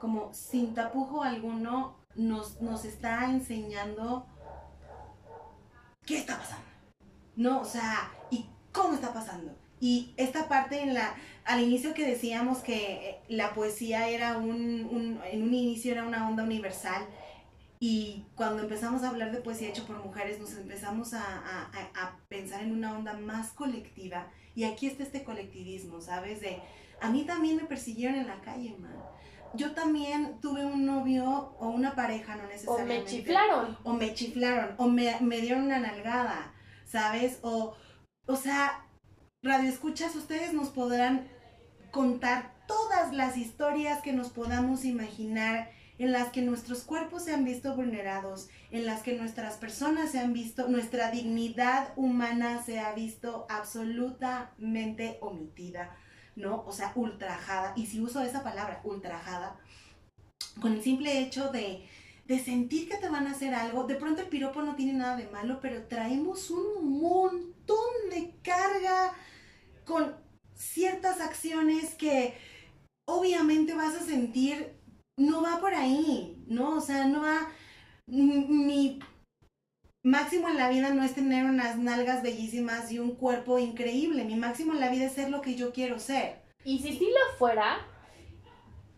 [0.00, 4.26] como sin tapujo alguno, nos, nos está enseñando
[6.06, 6.64] qué está pasando.
[7.34, 9.54] No, o sea, ¿y cómo está pasando?
[9.80, 11.14] Y esta parte en la,
[11.44, 16.04] al inicio que decíamos que eh, la poesía era un, un, en un inicio era
[16.04, 17.06] una onda universal,
[17.78, 22.16] y cuando empezamos a hablar de poesía hecha por mujeres, nos empezamos a, a, a,
[22.28, 24.28] pensar en una onda más colectiva.
[24.54, 26.40] Y aquí está este colectivismo, ¿sabes?
[26.40, 26.58] De,
[27.02, 28.96] a mí también me persiguieron en la calle, man.
[29.52, 33.02] Yo también tuve un novio o una pareja, no necesariamente.
[33.02, 33.78] O me chiflaron.
[33.84, 36.54] O me chiflaron, o me, me dieron una nalgada,
[36.86, 37.38] ¿sabes?
[37.42, 37.74] O,
[38.26, 38.85] o sea,
[39.46, 41.28] radio escuchas, ustedes nos podrán
[41.92, 47.44] contar todas las historias que nos podamos imaginar en las que nuestros cuerpos se han
[47.44, 52.92] visto vulnerados, en las que nuestras personas se han visto, nuestra dignidad humana se ha
[52.92, 55.96] visto absolutamente omitida,
[56.34, 56.64] ¿no?
[56.66, 57.72] O sea, ultrajada.
[57.76, 59.58] Y si uso esa palabra, ultrajada,
[60.60, 61.88] con el simple hecho de,
[62.26, 65.16] de sentir que te van a hacer algo, de pronto el piropo no tiene nada
[65.16, 69.14] de malo, pero traemos un montón de carga
[69.86, 70.16] con
[70.54, 72.34] ciertas acciones que
[73.06, 74.76] obviamente vas a sentir
[75.16, 76.76] no va por ahí, ¿no?
[76.76, 77.48] O sea, no va,
[78.06, 78.98] mi
[80.06, 84.36] máximo en la vida no es tener unas nalgas bellísimas y un cuerpo increíble, mi
[84.36, 86.42] máximo en la vida es ser lo que yo quiero ser.
[86.64, 87.78] Y si sí lo fuera,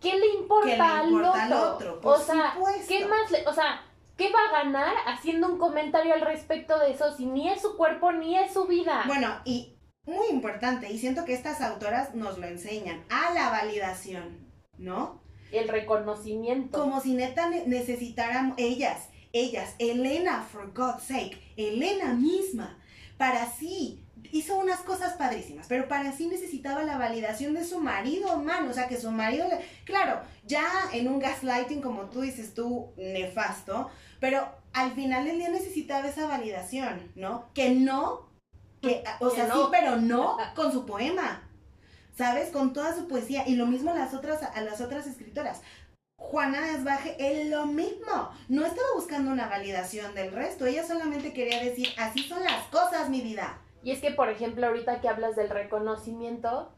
[0.01, 2.01] ¿qué le importa, al, otro?
[2.03, 2.57] o sea,
[2.89, 3.83] ¿qué más le, o sea,
[4.17, 7.77] ¿qué va a ganar haciendo un comentario al respecto de eso si ni es su
[7.77, 9.05] cuerpo ni es su vida?
[9.07, 9.78] Bueno, y
[10.09, 14.49] muy importante, y siento que estas autoras nos lo enseñan, a la validación,
[14.79, 15.21] ¿no?
[15.53, 16.79] el reconocimiento.
[16.79, 22.79] Como si neta necesitaran ellas, ellas, Elena, for God's sake, Elena misma,
[23.17, 28.37] para sí, hizo unas cosas padrísimas, pero para sí necesitaba la validación de su marido,
[28.39, 29.59] man, o sea, que su marido, le...
[29.85, 33.91] claro, ya en un gaslighting, como tú dices tú, nefasto,
[34.21, 37.47] pero al final del día necesitaba esa validación, ¿no?
[37.55, 38.28] Que no,
[38.81, 41.49] que, o sea, sí, pero no con su poema,
[42.17, 42.51] ¿sabes?
[42.51, 43.47] Con toda su poesía.
[43.47, 45.63] Y lo mismo a las otras, a las otras escritoras.
[46.17, 48.31] Juana Desbaje es lo mismo.
[48.49, 50.67] No estaba buscando una validación del resto.
[50.67, 53.61] Ella solamente quería decir, así son las cosas, mi vida.
[53.83, 56.73] Y es que, por ejemplo, ahorita que hablas del reconocimiento,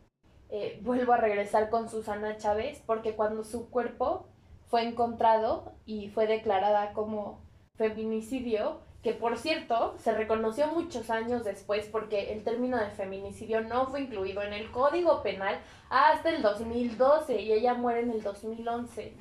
[0.50, 4.28] eh, vuelvo a regresar con Susana Chávez, porque cuando su cuerpo
[4.68, 7.40] fue encontrado y fue declarada como
[7.76, 13.86] feminicidio, que por cierto se reconoció muchos años después porque el término de feminicidio no
[13.86, 19.14] fue incluido en el Código Penal hasta el 2012 y ella muere en el 2011.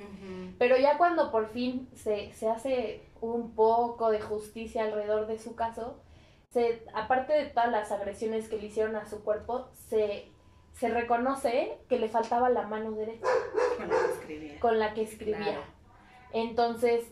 [0.57, 5.55] Pero ya cuando por fin se, se hace un poco de justicia alrededor de su
[5.55, 6.01] caso,
[6.49, 10.29] se, aparte de todas las agresiones que le hicieron a su cuerpo, se,
[10.73, 13.27] se reconoce que le faltaba la mano derecha.
[13.77, 14.59] Con la que escribía.
[14.59, 15.61] Con la que escribía.
[16.33, 17.05] Entonces,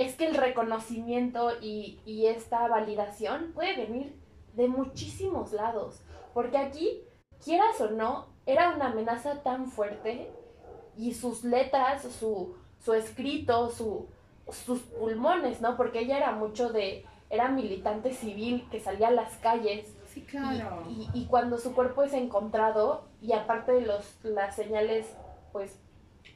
[0.00, 4.16] es que el reconocimiento y, y esta validación puede venir
[4.54, 6.00] de muchísimos lados.
[6.32, 7.02] Porque aquí,
[7.44, 10.30] quieras o no, era una amenaza tan fuerte
[10.96, 14.06] y sus letras, su, su escrito, su,
[14.50, 15.76] sus pulmones, ¿no?
[15.76, 19.94] Porque ella era mucho de, era militante civil que salía a las calles.
[20.06, 20.82] Sí, claro.
[20.88, 25.14] Y, y, y cuando su cuerpo es encontrado, y aparte de los, las señales,
[25.52, 25.78] pues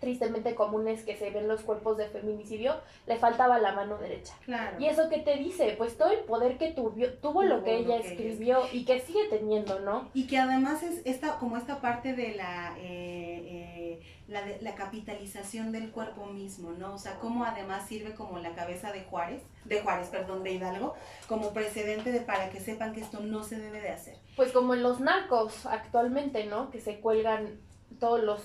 [0.01, 2.77] tristemente comunes que se ven los cuerpos de feminicidio,
[3.07, 4.35] le faltaba la mano derecha.
[4.45, 4.77] Claro.
[4.81, 7.97] Y eso que te dice, pues todo el poder que tuvo, tuvo lo que ella
[7.97, 10.11] escribió y que sigue teniendo, ¿no?
[10.15, 14.75] Y que además es esta, como esta parte de la, eh, eh, la, de, la
[14.75, 16.95] capitalización del cuerpo mismo, ¿no?
[16.95, 20.95] O sea, cómo además sirve como la cabeza de Juárez, de Juárez, perdón, de Hidalgo,
[21.29, 24.19] como precedente de para que sepan que esto no se debe de hacer.
[24.37, 26.71] Pues como en los narcos actualmente, ¿no?
[26.71, 27.61] Que se cuelgan
[28.01, 28.41] todos los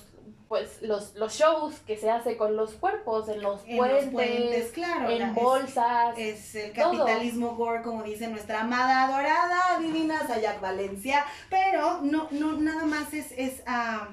[0.49, 4.11] pues los, los shows que se hace con los cuerpos en los, En puentes, los
[4.13, 5.09] puentes, claro.
[5.11, 6.17] en la- es- bolsas.
[6.17, 7.05] Es el todo.
[7.05, 11.23] capitalismo gore, como dice nuestra amada, adorada, divina Sayak Valencia.
[11.51, 14.09] Pero no, no, nada más es, es ah,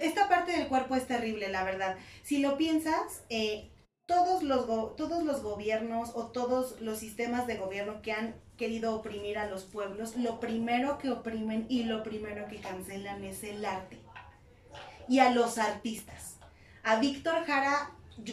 [0.00, 1.96] esta parte del cuerpo es terrible, la verdad.
[2.22, 3.70] Si lo piensas, eh,
[4.06, 8.94] todos, los go- todos los gobiernos o todos los sistemas de gobierno que han querido
[8.96, 13.64] oprimir a los pueblos, lo primero que oprimen y lo primero que cancelan es el
[13.64, 13.98] arte.
[15.08, 16.36] Y a los artistas.
[16.82, 17.90] A Víctor Jara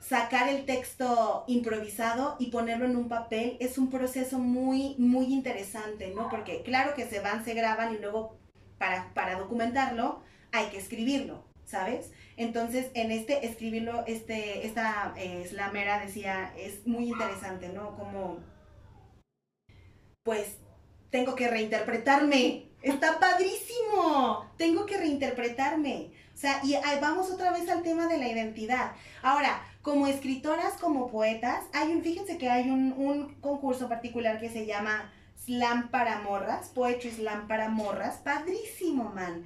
[0.00, 6.12] sacar el texto improvisado y ponerlo en un papel es un proceso muy, muy interesante,
[6.14, 6.28] ¿no?
[6.28, 8.36] Porque claro que se van, se graban y luego
[8.78, 10.20] para, para documentarlo
[10.52, 12.12] hay que escribirlo, ¿sabes?
[12.36, 17.96] Entonces, en este escribirlo, este, esta eh, slamera decía, es muy interesante, ¿no?
[17.96, 18.38] Como,
[20.22, 20.58] pues,
[21.10, 22.66] tengo que reinterpretarme.
[22.82, 24.50] Está padrísimo.
[24.58, 26.10] Tengo que reinterpretarme.
[26.34, 28.92] O sea, y ahí vamos otra vez al tema de la identidad.
[29.22, 34.50] Ahora, como escritoras, como poetas, hay un, fíjense que hay un, un concurso particular que
[34.50, 35.10] se llama
[35.46, 39.44] Slam para morras, Poetry Slam para morras, padrísimo, man.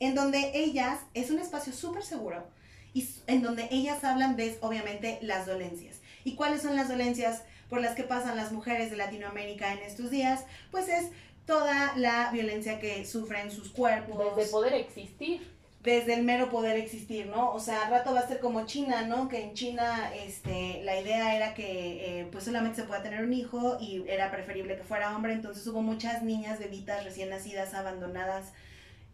[0.00, 2.46] En donde ellas, es un espacio súper seguro,
[2.94, 5.96] y en donde ellas hablan de, obviamente, las dolencias.
[6.24, 7.42] ¿Y cuáles son las dolencias?
[7.68, 11.08] por las que pasan las mujeres de Latinoamérica en estos días, pues es
[11.46, 14.36] toda la violencia que sufren sus cuerpos.
[14.36, 17.52] Desde poder existir desde el mero poder existir, ¿no?
[17.52, 19.28] O sea, al rato va a ser como China, ¿no?
[19.28, 23.32] Que en China este, la idea era que eh, pues solamente se pueda tener un
[23.32, 28.52] hijo y era preferible que fuera hombre, entonces hubo muchas niñas bebitas recién nacidas abandonadas.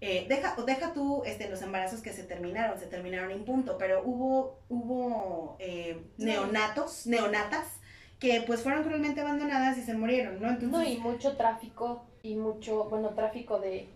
[0.07, 4.03] Eh, deja, deja tú este, los embarazos que se terminaron, se terminaron en punto, pero
[4.05, 7.67] hubo, hubo eh, neonatos, neonatas,
[8.21, 10.51] que pues fueron cruelmente abandonadas y se murieron, ¿no?
[10.51, 13.89] Entonces, no, y mucho tráfico y mucho, bueno, tráfico de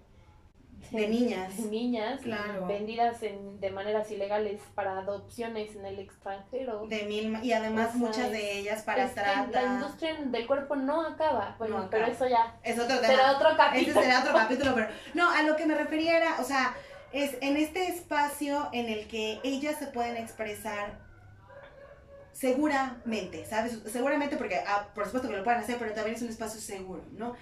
[0.91, 1.59] de niñas.
[1.59, 2.20] niñas
[2.66, 6.87] vendidas en, de maneras ilegales para adopciones en el extranjero.
[6.87, 9.49] De mil, y además muchas de ellas para trata.
[9.51, 11.57] La industria del cuerpo no acaba.
[11.59, 13.14] Bueno, pero eso ya es otro tema.
[13.14, 14.01] Será otro capítulo.
[14.01, 16.74] Ese será otro capítulo, pero no, a lo que me refería era, o sea,
[17.12, 21.07] es en este espacio en el que ellas se pueden expresar
[22.33, 23.81] seguramente, ¿sabes?
[23.87, 27.05] Seguramente porque, ah, por supuesto que lo pueden hacer, pero también es un espacio seguro,
[27.12, 27.35] ¿no?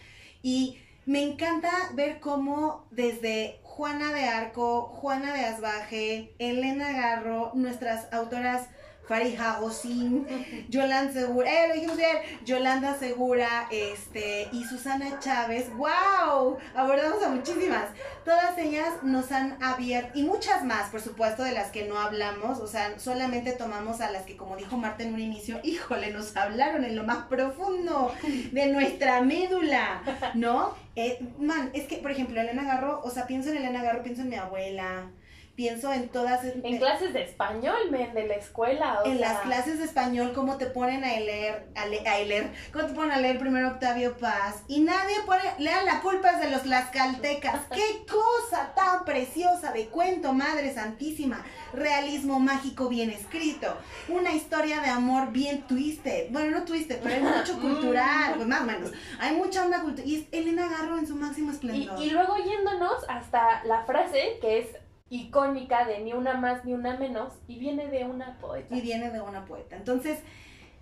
[0.43, 8.13] Y me encanta ver cómo desde Juana de Arco, Juana de Asbaje, Elena Garro, nuestras
[8.13, 8.69] autoras
[9.07, 10.27] Farija Gosin,
[10.69, 17.29] Yolanda Segura, eh, lo dijimos bien, Yolanda Segura, este, y Susana Chávez, wow, abordamos a
[17.29, 17.85] muchísimas.
[18.25, 22.59] Todas ellas nos han abierto, y muchas más, por supuesto, de las que no hablamos,
[22.59, 26.37] o sea, solamente tomamos a las que, como dijo Marta en un inicio, híjole, nos
[26.37, 28.13] hablaron en lo más profundo
[28.53, 30.03] de nuestra médula,
[30.35, 30.75] ¿no?
[30.97, 34.23] Eh, man, es que, por ejemplo, Elena Garro, o sea, pienso en Elena Garro, pienso
[34.23, 35.11] en mi abuela,
[35.57, 36.45] pienso en todas...
[36.45, 39.01] En, clases de español, men, de la escuela.
[39.07, 43.13] en las clases de español, cómo te ponen a leer, a, leer, cómo te ponen
[43.13, 44.63] a leer primero Octavio Paz.
[44.69, 47.63] Y nadie pone, lean la culpa de los tlaxcaltecas.
[47.75, 51.43] ¡Qué cosa tan preciosa de cuento, Madre Santísima!
[51.73, 53.79] Realismo mágico bien escrito.
[54.09, 56.31] Una historia de amor bien twisted.
[56.31, 58.93] Bueno, no twisted, pero hay mucho cultural, pues más o menos.
[59.19, 60.09] Hay mucha onda cultural.
[60.09, 61.99] Y es Elena Garro en su máximo esplendor.
[62.03, 66.97] y luego yéndonos hasta la frase que es icónica de ni una más ni una
[66.97, 68.75] menos y viene de una poeta.
[68.75, 69.77] Y viene de una poeta.
[69.77, 70.19] Entonces,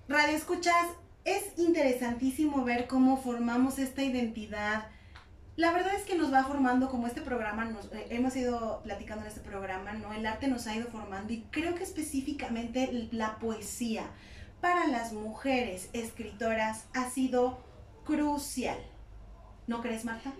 [0.08, 0.88] Radio Escuchas,
[1.24, 4.88] es interesantísimo ver cómo formamos esta identidad.
[5.56, 9.28] La verdad es que nos va formando como este programa, eh, hemos ido platicando en
[9.28, 10.12] este programa, ¿no?
[10.12, 14.10] El arte nos ha ido formando y creo que específicamente la poesía
[14.60, 17.62] para las mujeres escritoras ha sido
[18.04, 18.78] crucial.
[19.66, 20.32] ¿No crees, Marta?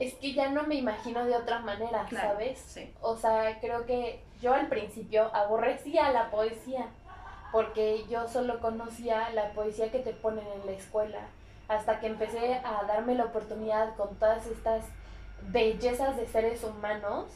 [0.00, 2.74] Es que ya no me imagino de otra manera, ¿sabes?
[3.02, 6.86] O sea, creo que yo al principio aborrecía la poesía,
[7.52, 11.20] porque yo solo conocía la poesía que te ponen en la escuela,
[11.68, 14.86] hasta que empecé a darme la oportunidad con todas estas
[15.52, 17.26] bellezas de seres humanos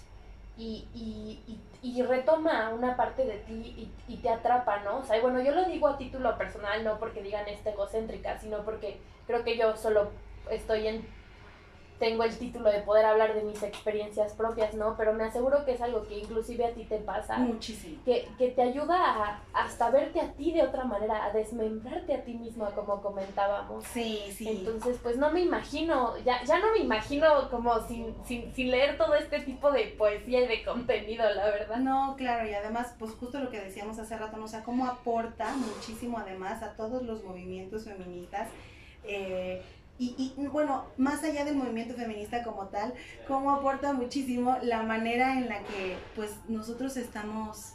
[0.57, 4.99] y, y, y, retoma una parte de ti y, y, te atrapa, ¿no?
[4.99, 8.59] O sea, bueno, yo lo digo a título personal, no porque digan esta egocéntrica, sino
[8.65, 10.11] porque creo que yo solo
[10.51, 11.07] estoy en
[12.05, 14.95] tengo el título de poder hablar de mis experiencias propias, ¿no?
[14.95, 17.39] Pero me aseguro que es algo que inclusive a ti te pasa.
[17.39, 17.99] Muchísimo.
[18.05, 22.23] Que, que te ayuda a hasta verte a ti de otra manera, a desmembrarte a
[22.23, 23.85] ti mismo, como comentábamos.
[23.85, 24.49] Sí, sí.
[24.49, 28.99] Entonces, pues no me imagino, ya, ya no me imagino como sin, sin, sin leer
[28.99, 31.79] todo este tipo de poesía y de contenido, la verdad.
[31.79, 34.45] No, claro, y además, pues justo lo que decíamos hace rato, ¿no?
[34.45, 38.51] o sea, cómo aporta muchísimo además a todos los movimientos feministas.
[39.05, 39.63] Eh,
[40.17, 42.95] y, y, bueno, más allá del movimiento feminista como tal,
[43.27, 47.75] cómo aporta muchísimo la manera en la que pues nosotros estamos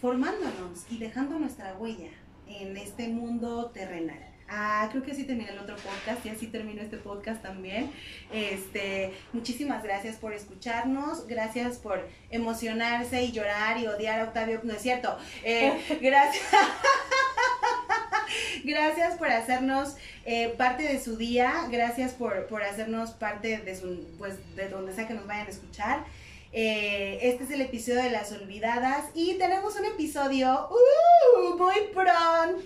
[0.00, 2.10] formándonos y dejando nuestra huella
[2.46, 4.32] en este mundo terrenal.
[4.54, 7.90] Ah, creo que así termina el otro podcast y así termino este podcast también.
[8.30, 14.74] Este, muchísimas gracias por escucharnos, gracias por emocionarse y llorar y odiar a Octavio, no
[14.74, 15.16] es cierto.
[15.42, 15.72] Eh,
[16.02, 16.44] gracias.
[18.64, 24.34] gracias por hacernos eh, parte de su día, gracias por, hacernos parte de su, pues,
[24.56, 26.04] de donde sea que nos vayan a escuchar.
[26.54, 32.12] Eh, este es el episodio de las olvidadas y tenemos un episodio uh, muy pronto.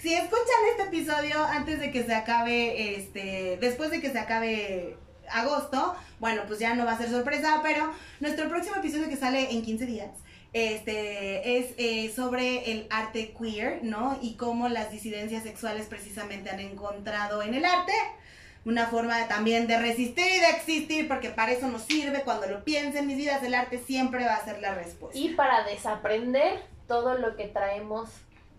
[0.00, 0.38] si escuchan
[0.70, 4.96] este episodio antes de que se acabe, este, después de que se acabe
[5.32, 9.50] agosto, bueno, pues ya no va a ser sorpresa, pero nuestro próximo episodio que sale
[9.50, 10.10] en 15 días
[10.52, 14.18] este, es eh, sobre el arte queer, ¿no?
[14.20, 17.92] Y cómo las disidencias sexuales precisamente han encontrado en el arte
[18.64, 22.62] una forma también de resistir y de existir, porque para eso nos sirve, cuando lo
[22.62, 25.18] piensen mis vidas, el arte siempre va a ser la respuesta.
[25.18, 28.10] Y para desaprender todo lo que traemos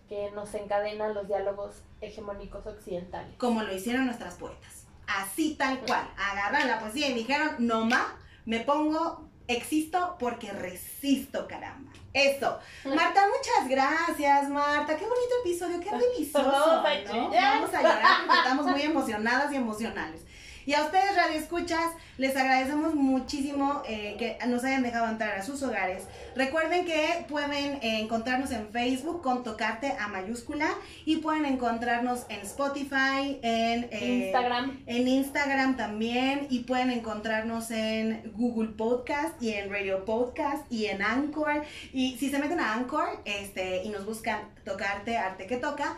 [0.08, 3.34] que nos encadena los diálogos hegemónicos occidentales.
[3.38, 4.86] Como lo hicieron nuestras poetas.
[5.06, 6.08] Así tal cual.
[6.18, 11.92] Agarran la poesía y dijeron, no ma, me pongo existo porque resisto, caramba.
[12.12, 12.58] Eso.
[12.84, 14.96] Marta, muchas gracias, Marta.
[14.96, 16.50] Qué bonito episodio, qué delicioso.
[16.50, 20.22] Vamos a llorar porque estamos muy emocionadas y emocionales.
[20.64, 25.42] Y a ustedes, Radio Escuchas, les agradecemos muchísimo eh, que nos hayan dejado entrar a
[25.42, 26.04] sus hogares.
[26.36, 30.68] Recuerden que pueden eh, encontrarnos en Facebook con Tocarte a mayúscula
[31.04, 34.84] y pueden encontrarnos en Spotify, en eh, Instagram.
[34.86, 41.02] En Instagram también y pueden encontrarnos en Google Podcast y en Radio Podcast y en
[41.02, 41.64] Anchor.
[41.92, 45.96] Y si se meten a Anchor este, y nos buscan Tocarte, Arte que Toca,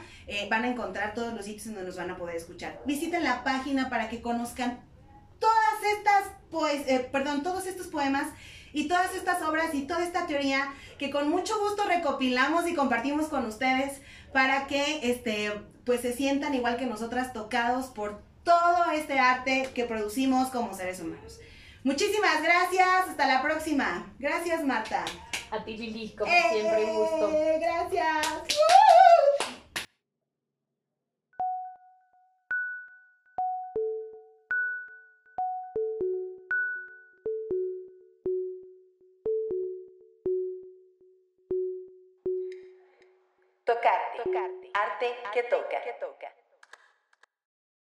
[0.48, 2.80] van a encontrar todos los sitios donde nos van a poder escuchar.
[2.86, 8.28] Visiten la página para que conozcan todas estas, pues, eh, perdón, todos estos poemas
[8.72, 13.26] y todas estas obras y toda esta teoría que con mucho gusto recopilamos y compartimos
[13.26, 14.00] con ustedes
[14.32, 15.52] para que, este,
[15.84, 21.00] pues, se sientan igual que nosotras tocados por todo este arte que producimos como seres
[21.00, 21.40] humanos.
[21.82, 24.12] Muchísimas gracias, hasta la próxima.
[24.18, 25.04] Gracias, Marta.
[25.50, 27.30] A ti, Lili, como siempre, un gusto.
[27.30, 28.26] Eh, gracias.
[43.64, 44.22] Tocarte.
[44.22, 44.70] Tocarte.
[44.74, 45.80] Arte que toca.
[45.82, 46.43] Que toca.